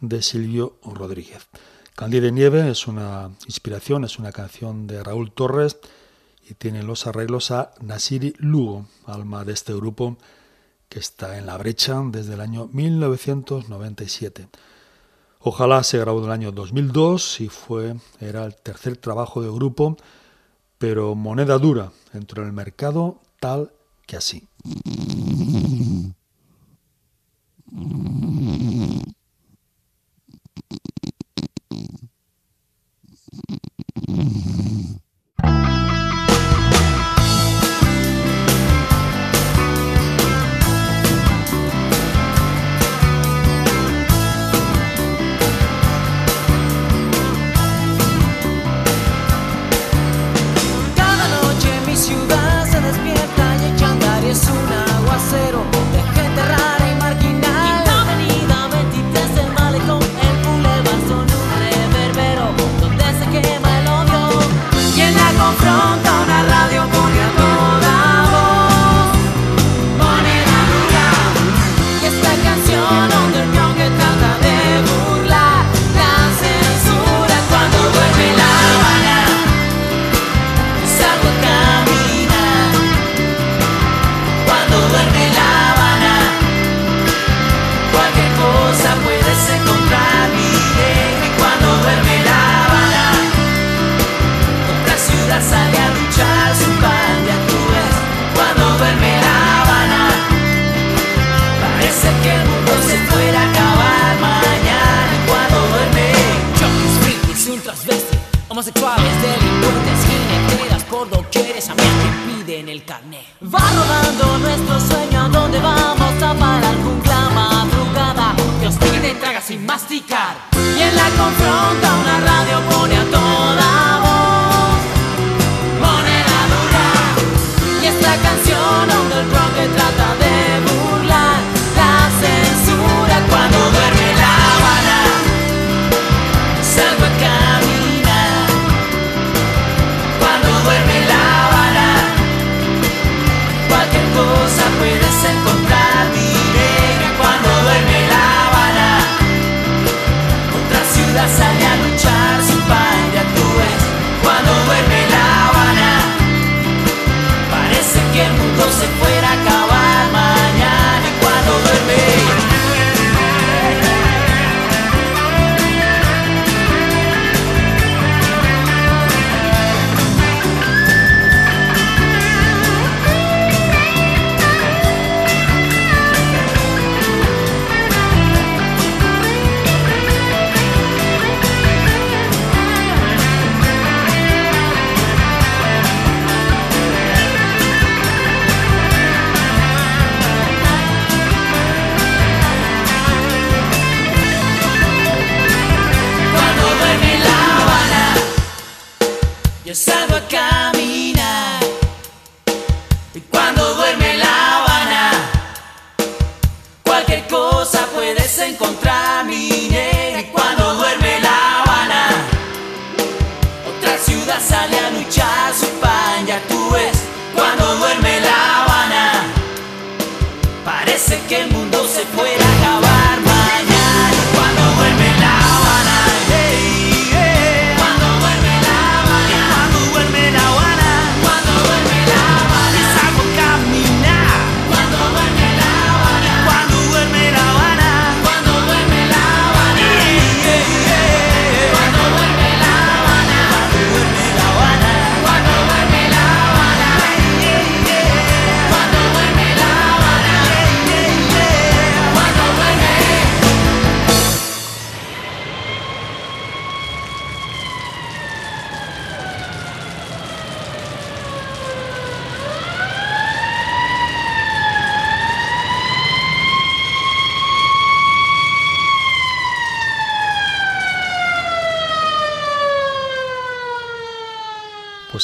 de 0.00 0.22
Silvio 0.22 0.76
Rodríguez. 0.84 1.48
Candil 1.96 2.22
de 2.22 2.30
Nieve 2.30 2.70
es 2.70 2.86
una 2.86 3.32
inspiración, 3.46 4.04
es 4.04 4.20
una 4.20 4.30
canción 4.30 4.86
de 4.86 5.02
Raúl 5.02 5.32
Torres 5.32 5.78
y 6.48 6.54
tiene 6.54 6.84
los 6.84 7.08
arreglos 7.08 7.50
a 7.50 7.72
Nasiri 7.80 8.32
Lugo, 8.38 8.86
alma 9.06 9.44
de 9.44 9.54
este 9.54 9.74
grupo 9.74 10.18
que 10.88 11.00
está 11.00 11.36
en 11.36 11.46
la 11.46 11.56
brecha 11.58 12.00
desde 12.04 12.34
el 12.34 12.40
año 12.40 12.68
1997. 12.72 14.48
Ojalá 15.40 15.84
se 15.84 15.98
grabó 15.98 16.18
en 16.18 16.24
el 16.26 16.32
año 16.32 16.52
2002 16.52 17.40
y 17.40 17.48
fue 17.48 17.94
era 18.20 18.44
el 18.44 18.56
tercer 18.56 18.96
trabajo 18.96 19.40
del 19.40 19.52
grupo, 19.52 19.96
pero 20.78 21.14
moneda 21.14 21.58
dura 21.58 21.92
entró 22.12 22.42
en 22.42 22.48
el 22.48 22.54
mercado 22.54 23.20
tal 23.38 23.70
que 24.06 24.16
así. 24.16 24.48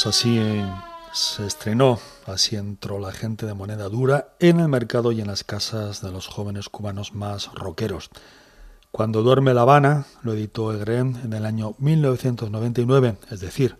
así 0.05 0.37
eh, 0.37 0.65
se 1.13 1.45
estrenó, 1.45 1.99
así 2.25 2.55
entró 2.55 2.99
la 2.99 3.11
gente 3.11 3.45
de 3.45 3.53
moneda 3.53 3.89
dura 3.89 4.35
en 4.39 4.59
el 4.59 4.67
mercado 4.67 5.11
y 5.11 5.21
en 5.21 5.27
las 5.27 5.43
casas 5.43 6.01
de 6.01 6.11
los 6.11 6.27
jóvenes 6.27 6.69
cubanos 6.69 7.13
más 7.13 7.51
rockeros. 7.53 8.09
Cuando 8.91 9.23
duerme 9.23 9.53
La 9.53 9.61
Habana 9.61 10.05
lo 10.21 10.33
editó 10.33 10.73
Egren 10.73 11.19
en 11.23 11.33
el 11.33 11.45
año 11.45 11.75
1999, 11.79 13.17
es 13.31 13.39
decir, 13.39 13.77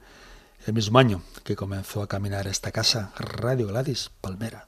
el 0.66 0.74
mismo 0.74 0.98
año 0.98 1.22
que 1.44 1.56
comenzó 1.56 2.02
a 2.02 2.08
caminar 2.08 2.48
esta 2.48 2.72
casa, 2.72 3.12
Radio 3.18 3.68
Gladys 3.68 4.10
Palmera. 4.22 4.68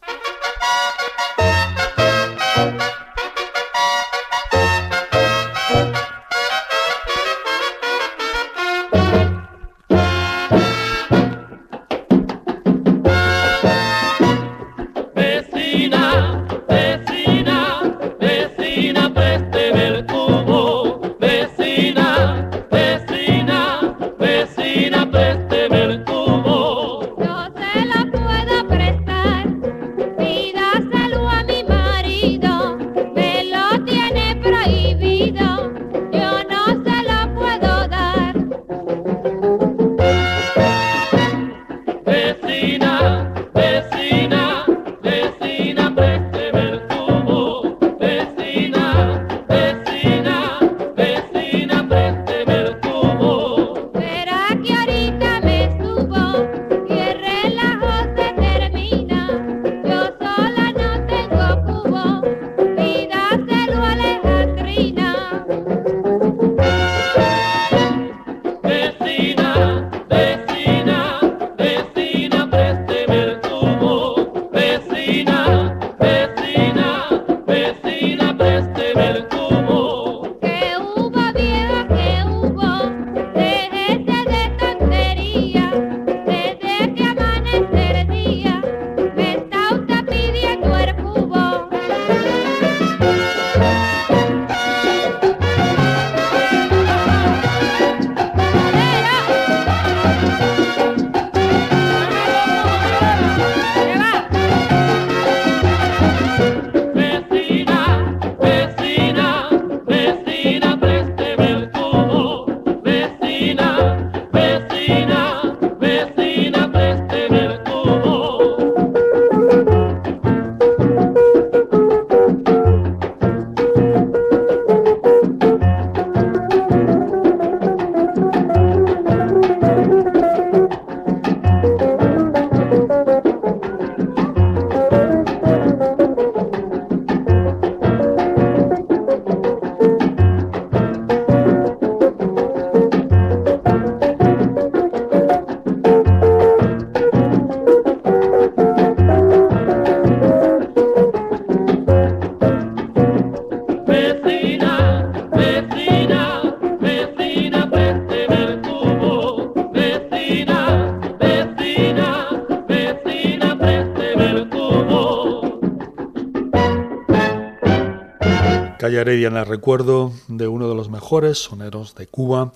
Calle 168.97 169.11
Heredia 169.11 169.27
en 169.27 169.37
el 169.37 169.45
recuerdo 169.45 170.11
de 170.27 170.47
uno 170.47 170.67
de 170.67 170.73
los 170.73 170.89
mejores 170.89 171.37
soneros 171.37 171.93
de 171.93 172.07
Cuba 172.07 172.51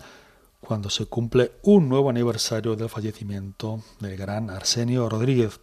cuando 0.59 0.89
se 0.89 1.05
cumple 1.05 1.51
un 1.61 1.87
nuevo 1.87 2.09
aniversario 2.09 2.75
del 2.75 2.89
fallecimiento 2.89 3.83
del 3.99 4.17
gran 4.17 4.49
Arsenio 4.49 5.07
Rodríguez. 5.07 5.59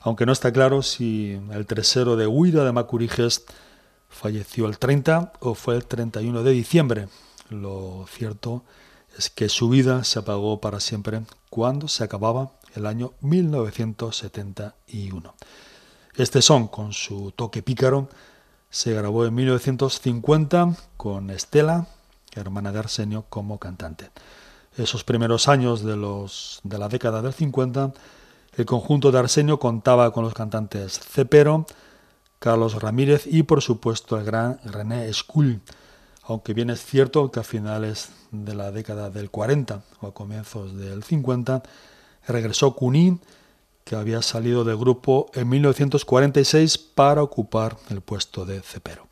Aunque 0.00 0.26
no 0.26 0.32
está 0.32 0.52
claro 0.52 0.82
si 0.82 1.40
el 1.52 1.66
tercero 1.66 2.16
de 2.16 2.26
Huira 2.26 2.64
de 2.64 2.72
Macuriges 2.72 3.44
falleció 4.08 4.66
el 4.66 4.78
30 4.78 5.34
o 5.38 5.54
fue 5.54 5.76
el 5.76 5.84
31 5.84 6.42
de 6.42 6.50
diciembre. 6.50 7.06
Lo 7.48 8.04
cierto 8.10 8.64
es 9.16 9.30
que 9.30 9.48
su 9.48 9.68
vida 9.68 10.02
se 10.02 10.18
apagó 10.18 10.60
para 10.60 10.80
siempre 10.80 11.22
cuando 11.48 11.86
se 11.86 12.02
acababa 12.02 12.50
el 12.74 12.86
año 12.86 13.12
1971. 13.20 15.34
Este 16.16 16.42
son, 16.42 16.66
con 16.66 16.92
su 16.92 17.30
toque 17.30 17.62
pícaro, 17.62 18.08
se 18.72 18.94
grabó 18.94 19.26
en 19.26 19.34
1950 19.34 20.76
con 20.96 21.28
Estela, 21.28 21.88
hermana 22.34 22.72
de 22.72 22.78
Arsenio, 22.78 23.26
como 23.28 23.58
cantante. 23.58 24.10
Esos 24.78 25.04
primeros 25.04 25.46
años 25.46 25.84
de, 25.84 25.94
los, 25.94 26.58
de 26.64 26.78
la 26.78 26.88
década 26.88 27.20
del 27.20 27.34
50, 27.34 27.92
el 28.56 28.64
conjunto 28.64 29.12
de 29.12 29.18
Arsenio 29.18 29.58
contaba 29.58 30.10
con 30.10 30.24
los 30.24 30.32
cantantes 30.32 30.98
Cepero, 31.00 31.66
Carlos 32.38 32.80
Ramírez 32.80 33.26
y 33.26 33.42
por 33.42 33.60
supuesto 33.60 34.16
el 34.16 34.24
gran 34.24 34.58
René 34.64 35.12
Skull, 35.12 35.60
aunque 36.22 36.54
bien 36.54 36.70
es 36.70 36.82
cierto 36.82 37.30
que 37.30 37.40
a 37.40 37.44
finales 37.44 38.08
de 38.30 38.54
la 38.54 38.72
década 38.72 39.10
del 39.10 39.30
40 39.30 39.82
o 40.00 40.06
a 40.06 40.14
comienzos 40.14 40.74
del 40.78 41.04
50 41.04 41.62
regresó 42.26 42.74
Cuní 42.74 43.20
que 43.84 43.96
había 43.96 44.22
salido 44.22 44.64
del 44.64 44.76
grupo 44.76 45.30
en 45.34 45.48
1946 45.48 46.78
para 46.78 47.22
ocupar 47.22 47.76
el 47.90 48.00
puesto 48.00 48.44
de 48.44 48.60
cepero. 48.60 49.06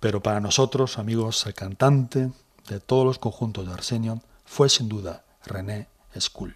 Pero 0.00 0.22
para 0.22 0.40
nosotros, 0.40 0.98
amigos, 0.98 1.46
el 1.46 1.54
cantante 1.54 2.30
de 2.68 2.80
todos 2.80 3.04
los 3.04 3.18
conjuntos 3.18 3.66
de 3.66 3.72
Arsenio 3.72 4.22
fue 4.44 4.68
sin 4.68 4.88
duda 4.88 5.24
René 5.46 5.88
Skull. 6.18 6.54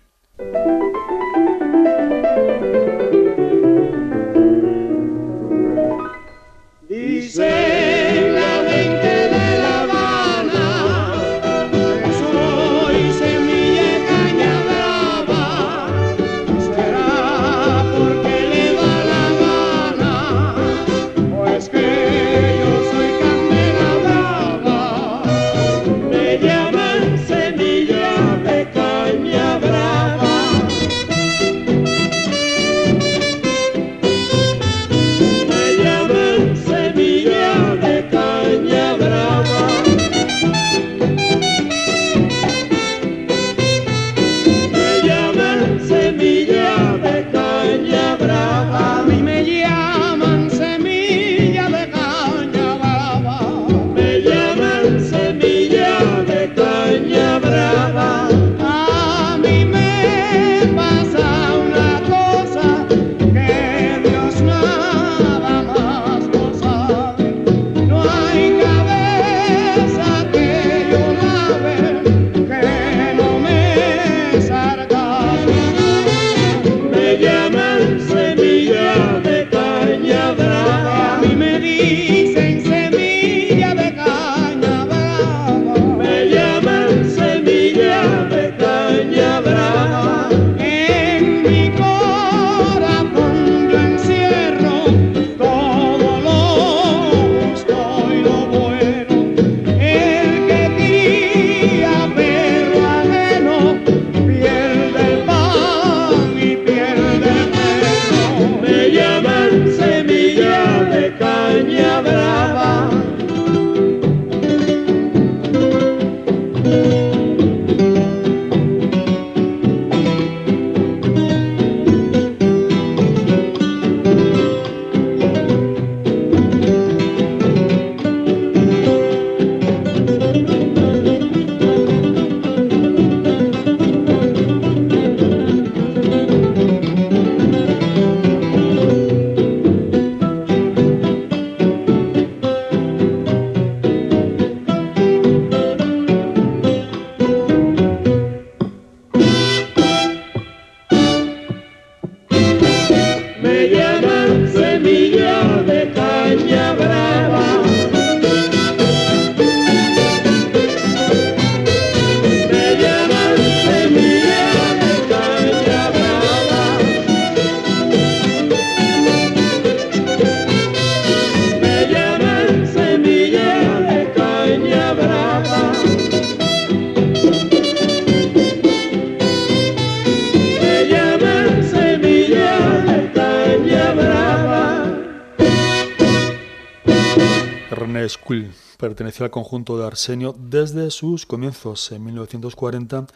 Al 189.25 189.31
conjunto 189.31 189.79
de 189.79 189.87
Arsenio 189.87 190.35
desde 190.39 190.91
sus 190.91 191.27
comienzos 191.27 191.93
en 191.93 192.05
1940 192.05 193.07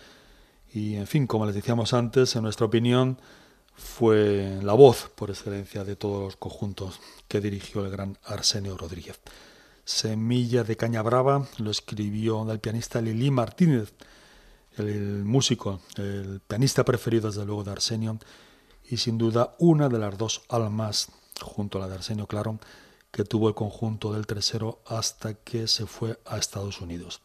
y, 0.73 0.95
en 0.95 1.07
fin, 1.07 1.27
como 1.27 1.47
les 1.47 1.55
decíamos 1.55 1.93
antes, 1.93 2.35
en 2.35 2.43
nuestra 2.43 2.67
opinión, 2.67 3.19
fue 3.75 4.59
la 4.63 4.73
voz 4.73 5.11
por 5.15 5.31
excelencia 5.31 5.85
de 5.85 5.97
todos 5.97 6.23
los 6.23 6.37
conjuntos 6.37 7.01
que 7.29 7.41
dirigió 7.41 7.85
el 7.85 7.91
gran 7.91 8.19
Arsenio 8.25 8.77
Rodríguez. 8.77 9.21
Semilla 9.85 10.65
de 10.65 10.77
Caña 10.77 11.03
Brava 11.03 11.47
lo 11.59 11.71
escribió 11.71 12.51
el 12.51 12.61
pianista 12.61 13.01
Lili 13.01 13.31
Martínez, 13.31 13.93
el 14.77 15.25
músico, 15.25 15.81
el 15.97 16.41
pianista 16.47 16.85
preferido 16.85 17.29
desde 17.29 17.45
luego 17.45 17.65
de 17.65 17.73
Arsenio 17.73 18.19
y 18.89 18.97
sin 18.97 19.19
duda 19.19 19.55
una 19.59 19.89
de 19.89 19.99
las 19.99 20.17
dos 20.17 20.43
almas, 20.49 21.09
junto 21.41 21.79
a 21.79 21.83
la 21.83 21.89
de 21.89 21.95
Arsenio, 21.97 22.27
claro, 22.27 22.59
que 23.13 23.25
tuvo 23.25 23.49
el 23.49 23.55
conjunto 23.55 24.13
del 24.13 24.27
tercero 24.27 24.81
hasta 24.87 25.35
que 25.35 25.69
se 25.69 25.87
fue 25.87 26.19
a 26.27 26.39
Estados 26.39 26.81
Unidos. 26.81 27.21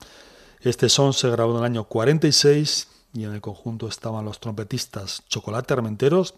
Este 0.59 0.89
son 0.89 1.13
se 1.13 1.29
grabó 1.29 1.53
en 1.53 1.59
el 1.59 1.63
año 1.63 1.85
46 1.85 2.88
y 3.13 3.23
en 3.23 3.33
el 3.33 3.41
conjunto 3.41 3.88
estaban 3.88 4.25
los 4.25 4.39
trompetistas 4.39 5.23
Chocolate 5.29 5.73
Armenteros, 5.73 6.35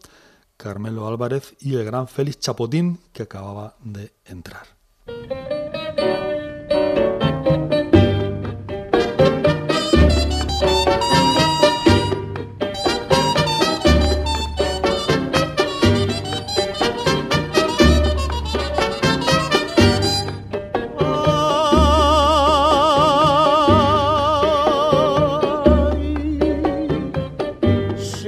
Carmelo 0.56 1.08
Álvarez 1.08 1.56
y 1.60 1.76
el 1.76 1.84
gran 1.84 2.08
Félix 2.08 2.40
Chapotín 2.40 3.00
que 3.12 3.24
acababa 3.24 3.76
de 3.84 4.14
entrar. 4.26 4.68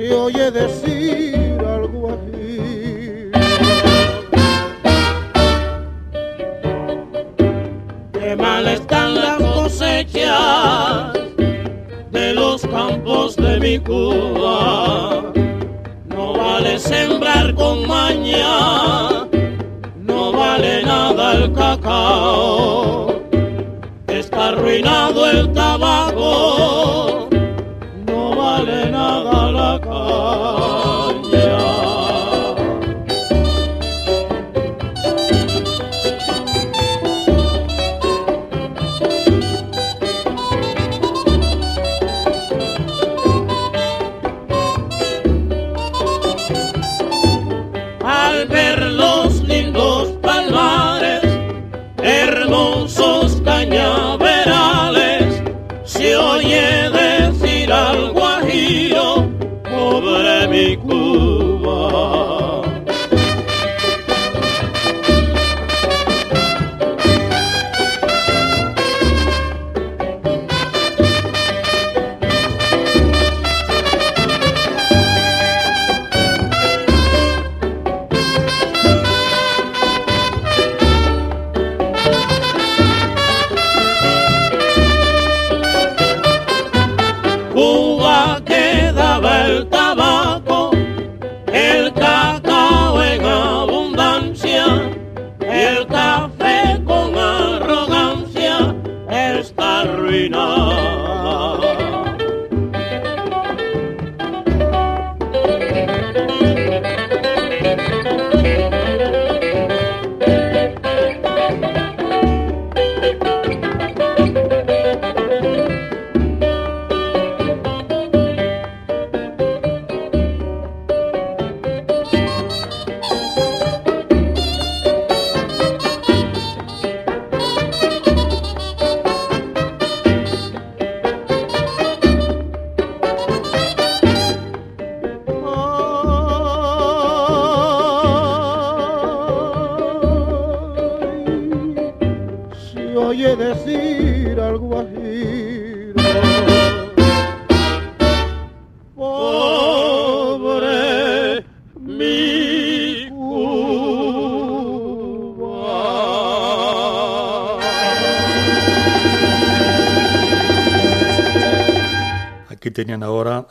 Se 0.02 0.16
oye 0.16 0.50
decir 0.52 1.41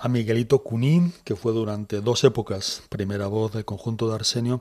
a 0.00 0.08
Miguelito 0.08 0.62
Cunín, 0.62 1.12
que 1.24 1.36
fue 1.36 1.52
durante 1.52 2.00
dos 2.00 2.24
épocas 2.24 2.82
primera 2.88 3.26
voz 3.26 3.52
del 3.52 3.64
conjunto 3.66 4.08
de 4.08 4.14
Arsenio, 4.14 4.60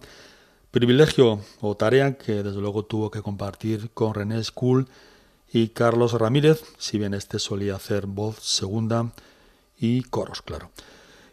privilegio 0.71 1.39
o 1.61 1.75
tarea 1.77 2.17
que 2.17 2.43
desde 2.43 2.59
luego 2.59 2.83
tuvo 2.83 3.09
que 3.09 3.21
compartir 3.21 3.89
con 3.93 4.13
René 4.13 4.43
School 4.43 4.87
y 5.51 5.69
Carlos 5.69 6.13
Ramírez, 6.13 6.63
si 6.77 6.99
bien 6.99 7.13
este 7.13 7.39
solía 7.39 7.75
hacer 7.75 8.05
voz 8.05 8.37
segunda 8.39 9.13
y 9.79 10.03
coros, 10.03 10.41
claro. 10.41 10.71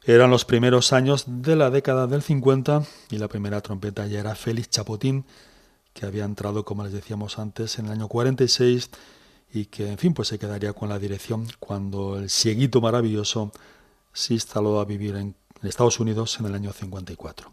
Eran 0.05 0.31
los 0.31 0.45
primeros 0.45 0.93
años 0.93 1.25
de 1.27 1.57
la 1.57 1.71
década 1.71 2.07
del 2.07 2.23
50 2.23 2.85
y 3.11 3.19
la 3.19 3.27
primera 3.27 3.61
trompeta 3.61 4.07
ya 4.07 4.21
era 4.21 4.37
Félix 4.37 4.71
Chapotín, 4.71 5.25
que 5.93 6.07
había 6.07 6.25
entrado, 6.25 6.65
como 6.65 6.85
les 6.85 6.93
decíamos 6.93 7.41
antes, 7.41 7.81
en 7.81 7.87
el 7.87 7.93
año 7.93 8.07
46 8.07 8.91
y 9.53 9.67
que, 9.67 9.91
en 9.91 9.99
fin, 9.99 10.15
pues 10.15 10.29
se 10.29 10.39
quedaría 10.39 10.73
con 10.75 10.89
la 10.89 10.99
dirección 11.01 11.49
cuando 11.59 12.19
el 12.19 12.31
cieguito 12.31 12.81
maravilloso 12.81 13.53
se 14.17 14.33
instaló 14.33 14.81
a 14.81 14.87
vivir 14.87 15.15
en 15.15 15.37
Estados 15.63 16.01
Unidos 16.01 16.41
en 16.41 16.47
el 16.47 16.55
año 16.55 16.73
54. 16.73 17.53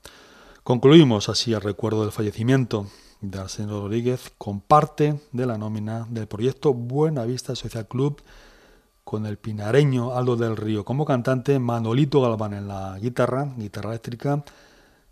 Concluimos 0.64 1.28
así 1.28 1.52
el 1.52 1.60
recuerdo 1.60 2.02
del 2.02 2.14
fallecimiento 2.14 2.88
de 3.20 3.38
Arsenio 3.38 3.82
Rodríguez 3.82 4.32
con 4.38 4.62
parte 4.62 5.20
de 5.34 5.46
la 5.46 5.58
nómina 5.58 6.08
del 6.10 6.28
proyecto 6.28 6.74
Buena 6.74 7.26
Vista 7.26 7.54
Social 7.56 7.86
Club 7.88 8.22
con 9.04 9.26
el 9.26 9.38
pinareño 9.38 10.16
Aldo 10.16 10.38
del 10.38 10.56
Río 10.56 10.86
como 10.86 11.04
cantante, 11.04 11.60
Manolito 11.60 12.22
Galván 12.22 12.54
en 12.54 12.70
la 12.70 12.98
guitarra, 12.98 13.54
guitarra 13.58 13.90
eléctrica, 13.90 14.44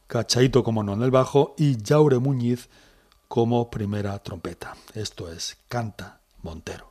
Cachaito 0.07 0.63
como 0.63 0.83
no 0.83 0.93
en 0.93 1.03
el 1.03 1.11
bajo 1.11 1.53
y 1.57 1.77
Jaure 1.85 2.19
Muñiz 2.19 2.69
como 3.27 3.69
primera 3.69 4.17
trompeta. 4.19 4.75
Esto 4.93 5.29
es 5.29 5.57
Canta. 5.67 6.19
Montero 6.43 6.90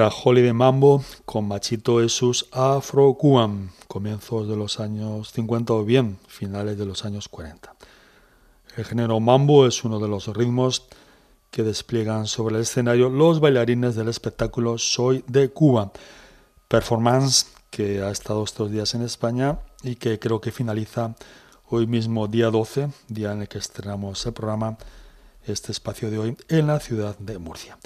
Era 0.00 0.08
Holiday 0.08 0.54
Mambo 0.54 1.04
con 1.26 1.46
Machito 1.46 2.00
Jesús 2.00 2.46
Afro 2.52 3.12
Cuban, 3.12 3.70
comienzos 3.86 4.48
de 4.48 4.56
los 4.56 4.80
años 4.80 5.30
50 5.30 5.74
o 5.74 5.84
bien 5.84 6.18
finales 6.26 6.78
de 6.78 6.86
los 6.86 7.04
años 7.04 7.28
40. 7.28 7.74
El 8.78 8.86
género 8.86 9.20
mambo 9.20 9.66
es 9.66 9.84
uno 9.84 9.98
de 9.98 10.08
los 10.08 10.26
ritmos 10.28 10.86
que 11.50 11.64
despliegan 11.64 12.26
sobre 12.26 12.54
el 12.54 12.62
escenario 12.62 13.10
los 13.10 13.40
bailarines 13.40 13.94
del 13.94 14.08
espectáculo 14.08 14.78
Soy 14.78 15.22
de 15.26 15.50
Cuba, 15.50 15.92
performance 16.66 17.48
que 17.68 18.00
ha 18.00 18.10
estado 18.10 18.42
estos 18.42 18.70
días 18.70 18.94
en 18.94 19.02
España 19.02 19.58
y 19.82 19.96
que 19.96 20.18
creo 20.18 20.40
que 20.40 20.50
finaliza 20.50 21.14
hoy 21.68 21.86
mismo 21.86 22.26
día 22.26 22.48
12, 22.48 22.88
día 23.08 23.32
en 23.32 23.42
el 23.42 23.48
que 23.48 23.58
estrenamos 23.58 24.24
el 24.24 24.32
programa, 24.32 24.78
este 25.44 25.72
espacio 25.72 26.10
de 26.10 26.18
hoy 26.18 26.36
en 26.48 26.68
la 26.68 26.80
ciudad 26.80 27.18
de 27.18 27.36
Murcia. 27.36 27.76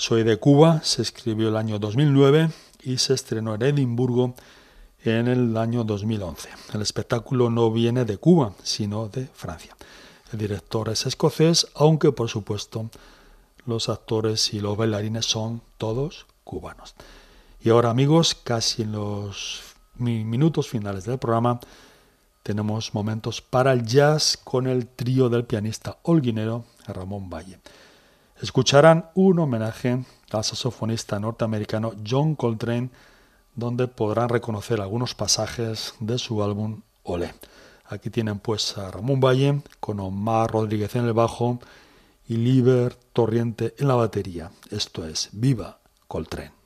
Soy 0.00 0.22
de 0.22 0.36
Cuba 0.36 0.80
se 0.84 1.02
escribió 1.02 1.48
el 1.48 1.56
año 1.56 1.80
2009 1.80 2.50
y 2.84 2.98
se 2.98 3.14
estrenó 3.14 3.56
en 3.56 3.62
Edimburgo 3.62 4.36
en 5.02 5.26
el 5.26 5.56
año 5.56 5.82
2011. 5.82 6.50
El 6.72 6.82
espectáculo 6.82 7.50
no 7.50 7.72
viene 7.72 8.04
de 8.04 8.16
Cuba, 8.16 8.52
sino 8.62 9.08
de 9.08 9.26
Francia. 9.26 9.76
El 10.32 10.38
director 10.38 10.88
es 10.88 11.04
escocés, 11.04 11.66
aunque 11.74 12.12
por 12.12 12.28
supuesto 12.28 12.90
los 13.66 13.88
actores 13.88 14.54
y 14.54 14.60
los 14.60 14.76
bailarines 14.76 15.26
son 15.26 15.62
todos 15.78 16.26
cubanos. 16.44 16.94
Y 17.60 17.70
ahora 17.70 17.90
amigos, 17.90 18.36
casi 18.36 18.82
en 18.82 18.92
los 18.92 19.62
minutos 19.96 20.68
finales 20.68 21.06
del 21.06 21.18
programa, 21.18 21.58
tenemos 22.44 22.94
momentos 22.94 23.42
para 23.42 23.72
el 23.72 23.84
jazz 23.84 24.38
con 24.44 24.68
el 24.68 24.86
trío 24.86 25.28
del 25.28 25.44
pianista 25.44 25.98
holguinero 26.04 26.66
Ramón 26.86 27.28
Valle 27.28 27.58
escucharán 28.40 29.10
un 29.14 29.38
homenaje 29.38 30.04
al 30.30 30.44
saxofonista 30.44 31.18
norteamericano 31.18 31.92
John 32.08 32.34
Coltrane, 32.34 32.90
donde 33.54 33.88
podrán 33.88 34.28
reconocer 34.28 34.80
algunos 34.80 35.14
pasajes 35.14 35.94
de 36.00 36.18
su 36.18 36.42
álbum 36.42 36.82
Olé. 37.02 37.34
Aquí 37.86 38.10
tienen 38.10 38.38
pues 38.38 38.76
a 38.76 38.90
Ramón 38.90 39.20
Valle 39.20 39.62
con 39.80 39.98
Omar 40.00 40.50
Rodríguez 40.52 40.94
en 40.94 41.06
el 41.06 41.14
bajo 41.14 41.58
y 42.28 42.36
Liber 42.36 42.94
Torriente 43.12 43.74
en 43.78 43.88
la 43.88 43.94
batería. 43.94 44.50
Esto 44.70 45.06
es 45.06 45.30
Viva 45.32 45.78
Coltrane. 46.06 46.57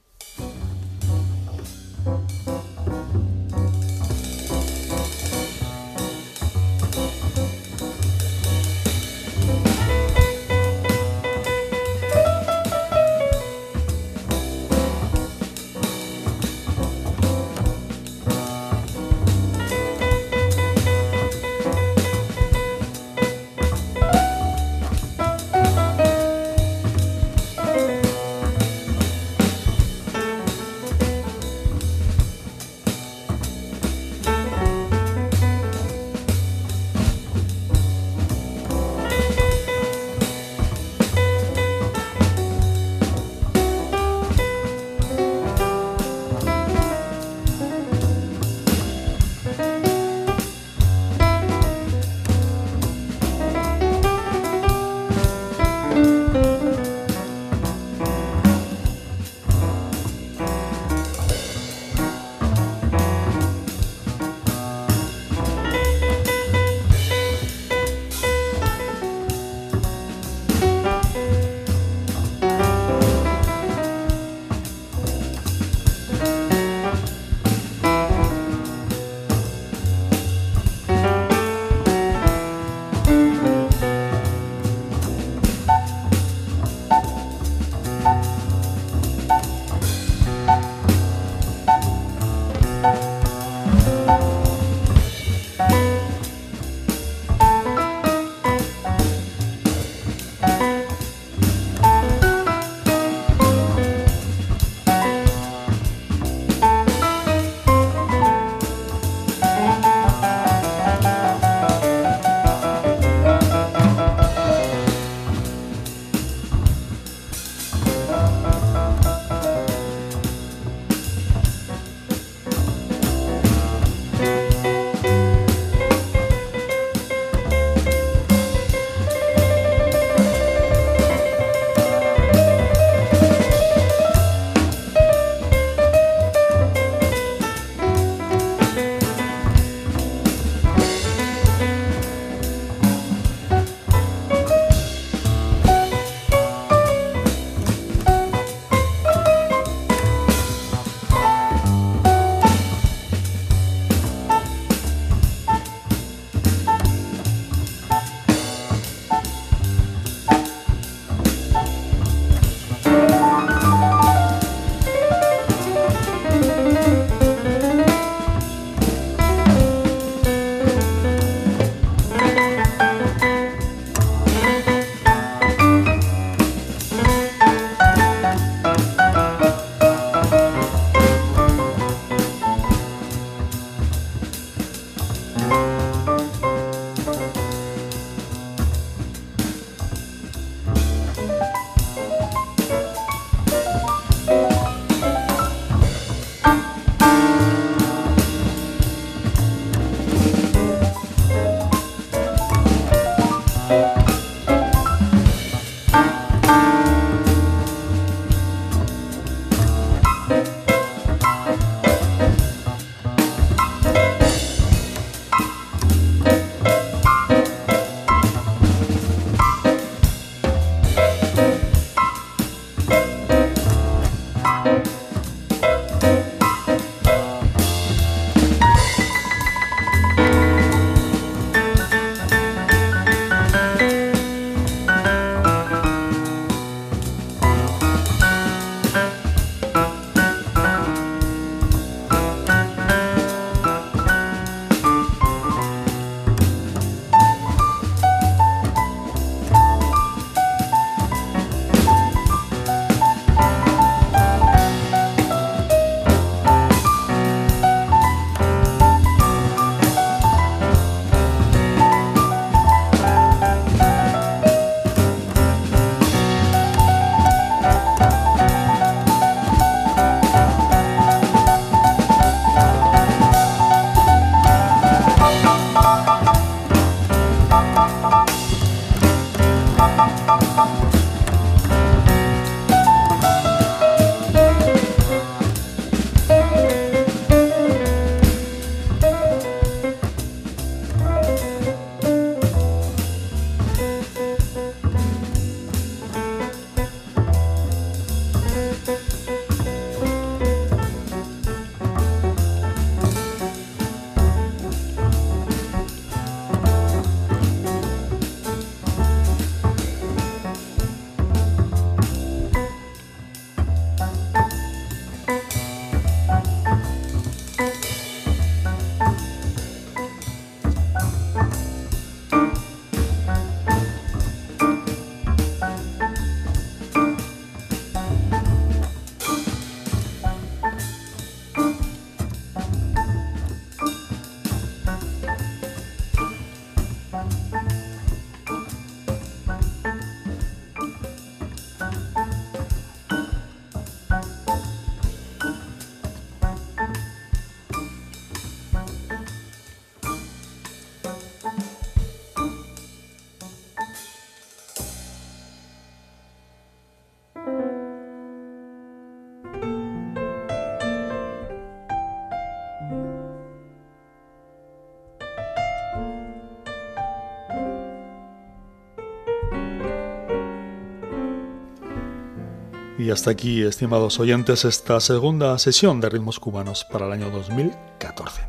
Y 373.02 373.10
hasta 373.10 373.32
aquí, 373.32 373.62
estimados 373.62 374.20
oyentes, 374.20 374.64
esta 374.64 375.00
segunda 375.00 375.58
sesión 375.58 376.00
de 376.00 376.08
ritmos 376.08 376.38
cubanos 376.38 376.84
para 376.84 377.06
el 377.06 377.12
año 377.12 377.32
2014. 377.32 378.42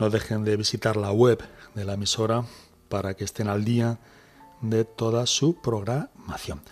No 0.00 0.10
dejen 0.10 0.42
de 0.42 0.56
visitar 0.56 0.96
la 0.96 1.12
web 1.12 1.40
de 1.72 1.84
la 1.84 1.94
emisora 1.94 2.42
para 2.88 3.14
que 3.14 3.22
estén 3.22 3.46
al 3.46 3.64
día 3.64 4.00
de 4.60 4.84
toda 4.84 5.24
su 5.26 5.60
programación. 5.60 6.62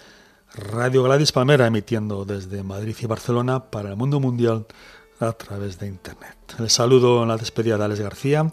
Radio 0.57 1.05
Gladys 1.05 1.31
Palmera 1.31 1.69
emitiendo 1.69 2.25
desde 2.25 2.65
Madrid 2.65 2.97
y 3.01 3.07
Barcelona 3.07 3.71
para 3.71 3.91
el 3.91 3.97
mundo 3.97 4.19
mundial 4.19 4.67
a 5.21 5.31
través 5.35 5.79
de 5.79 5.87
internet. 5.87 6.37
El 6.59 6.69
saludo 6.69 7.23
en 7.23 7.29
la 7.29 7.37
despedida 7.37 7.79
de 7.79 7.85
Alex 7.85 8.01
García 8.01 8.53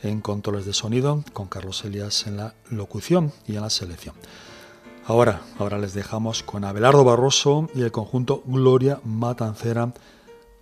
en 0.00 0.20
controles 0.20 0.64
de 0.64 0.74
sonido, 0.74 1.24
con 1.32 1.48
Carlos 1.48 1.84
Elias 1.84 2.28
en 2.28 2.36
la 2.36 2.54
locución 2.70 3.32
y 3.48 3.56
en 3.56 3.62
la 3.62 3.70
selección. 3.70 4.14
Ahora, 5.06 5.40
ahora 5.58 5.78
les 5.78 5.94
dejamos 5.94 6.42
con 6.42 6.64
Abelardo 6.64 7.04
Barroso 7.04 7.70
y 7.74 7.80
el 7.82 7.90
conjunto 7.90 8.42
Gloria 8.46 9.00
Matancera 9.04 9.92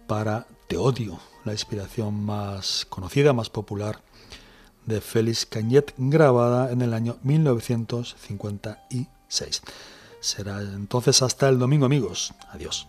para 0.06 0.46
Te 0.68 0.76
odio, 0.76 1.18
la 1.44 1.52
inspiración 1.52 2.24
más 2.24 2.86
conocida, 2.88 3.32
más 3.32 3.50
popular 3.50 4.00
de 4.86 5.00
Félix 5.00 5.44
Cañet, 5.44 5.92
grabada 5.98 6.70
en 6.72 6.82
el 6.82 6.94
año 6.94 7.16
1956. 7.22 9.62
Será 10.20 10.62
entonces 10.62 11.20
hasta 11.22 11.48
el 11.48 11.58
domingo, 11.58 11.86
amigos. 11.86 12.32
Adiós. 12.50 12.86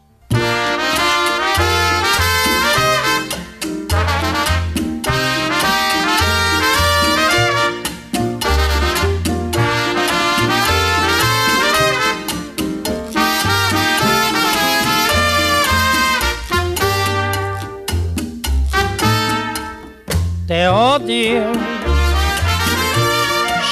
Te 20.60 20.68
odio, 20.68 21.53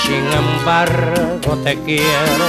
sin 0.04 0.26
embargo 0.44 1.52
te 1.62 1.76
quiero. 1.84 2.48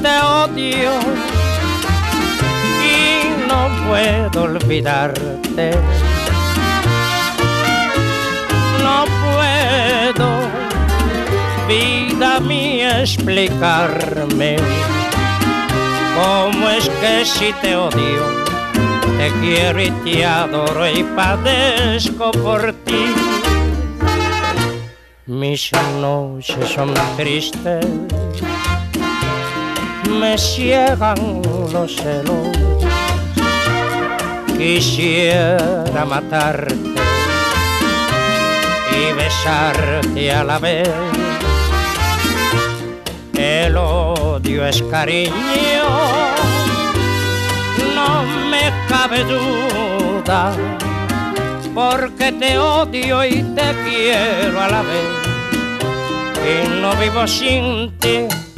Te 0.00 0.14
odio 0.40 0.92
y 2.88 3.46
no 3.50 3.60
puedo 3.86 4.44
olvidarte. 4.44 5.72
No 8.82 9.04
puedo, 9.22 10.28
vida 11.68 12.40
mía, 12.40 13.02
explicarme 13.02 14.56
cómo 16.16 16.70
es 16.70 16.88
que 16.88 17.26
si 17.26 17.52
te 17.60 17.76
odio 17.76 18.49
te 19.20 19.30
quiero 19.40 19.82
y 19.82 19.90
te 20.02 20.24
adoro 20.24 20.88
y 20.88 21.02
padezco 21.02 22.30
por 22.30 22.72
ti. 22.86 23.04
Mis 25.26 25.70
noches 26.00 26.70
son 26.70 26.94
tristes, 27.18 27.84
me 30.18 30.38
ciegan 30.38 31.42
los 31.70 31.96
celos. 31.96 32.48
Quisiera 34.56 36.04
matarte 36.06 36.74
y 39.00 39.12
besarte 39.12 40.32
a 40.32 40.44
la 40.44 40.58
vez. 40.58 40.90
El 43.36 43.76
odio 43.76 44.66
es 44.66 44.82
cariño 44.84 46.19
duda, 49.18 50.52
porque 51.74 52.32
te 52.32 52.58
odio 52.58 53.24
y 53.24 53.42
te 53.54 53.74
quiero 53.88 54.60
a 54.60 54.68
la 54.68 54.82
vez, 54.82 55.08
y 56.44 56.80
no 56.80 56.94
vivo 56.96 57.26
sin 57.26 57.98
ti. 57.98 58.49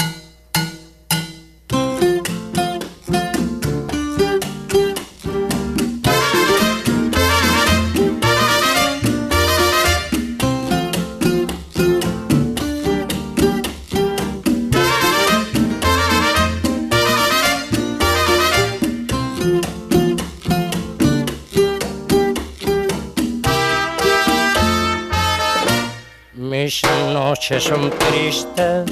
Noches 27.42 27.64
son 27.64 27.90
tristes, 27.90 28.84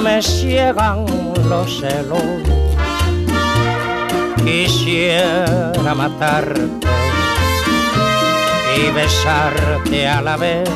me 0.00 0.22
ciegan 0.22 1.04
los 1.48 1.80
celos. 1.80 2.22
Quisiera 4.44 5.92
matarte 5.96 6.68
y 8.76 8.90
besarte 8.92 10.06
a 10.06 10.22
la 10.22 10.36
vez. 10.36 10.70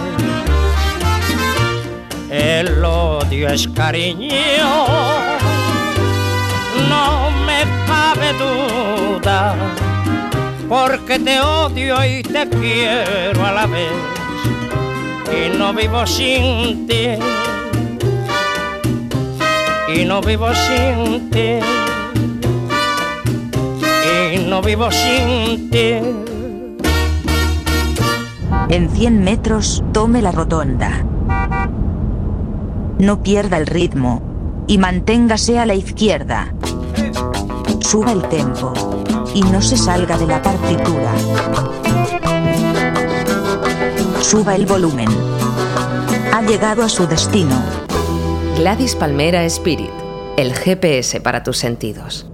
El 2.31 2.85
odio 2.85 3.49
es 3.49 3.69
cariño, 3.69 4.35
no 6.89 7.31
me 7.47 7.63
cabe 7.87 8.33
duda, 8.43 9.55
porque 10.69 11.21
te 11.21 11.41
odio 11.41 12.05
y 12.05 12.25
te 12.25 12.49
quiero 12.49 13.47
a 13.47 13.53
la 13.53 13.67
vez 13.67 14.24
y 15.35 15.57
no 15.59 15.73
vivo 15.73 16.07
sin 16.07 16.87
ti. 16.87 17.09
Y 19.95 20.05
no 20.05 20.21
vivo 20.21 20.49
sin 20.55 21.31
ti. 21.31 21.59
Y 24.33 24.39
no 24.49 24.63
vivo 24.63 24.91
sin 24.91 25.71
ti. 25.71 26.01
En 28.69 28.91
100 28.91 29.25
metros, 29.25 29.83
tome 29.93 30.23
la 30.23 30.33
rotonda. 30.33 31.05
No 32.99 33.23
pierda 33.23 33.59
el 33.59 33.67
ritmo. 33.67 34.23
Y 34.67 34.79
manténgase 34.79 35.59
a 35.59 35.67
la 35.67 35.75
izquierda. 35.75 36.55
Suba 37.81 38.13
el 38.13 38.23
tempo. 38.29 38.73
Y 39.35 39.43
no 39.43 39.61
se 39.61 39.77
salga 39.77 40.17
de 40.17 40.27
la 40.27 40.41
partitura. 40.41 41.13
Suba 44.25 44.55
el 44.55 44.65
volumen. 44.65 45.07
Ha 46.33 46.41
llegado 46.41 46.83
a 46.83 46.89
su 46.89 47.07
destino. 47.07 47.63
Gladys 48.57 48.97
Palmera 48.97 49.45
Spirit, 49.45 49.91
el 50.39 50.55
GPS 50.55 51.21
para 51.21 51.43
tus 51.43 51.59
sentidos. 51.59 52.27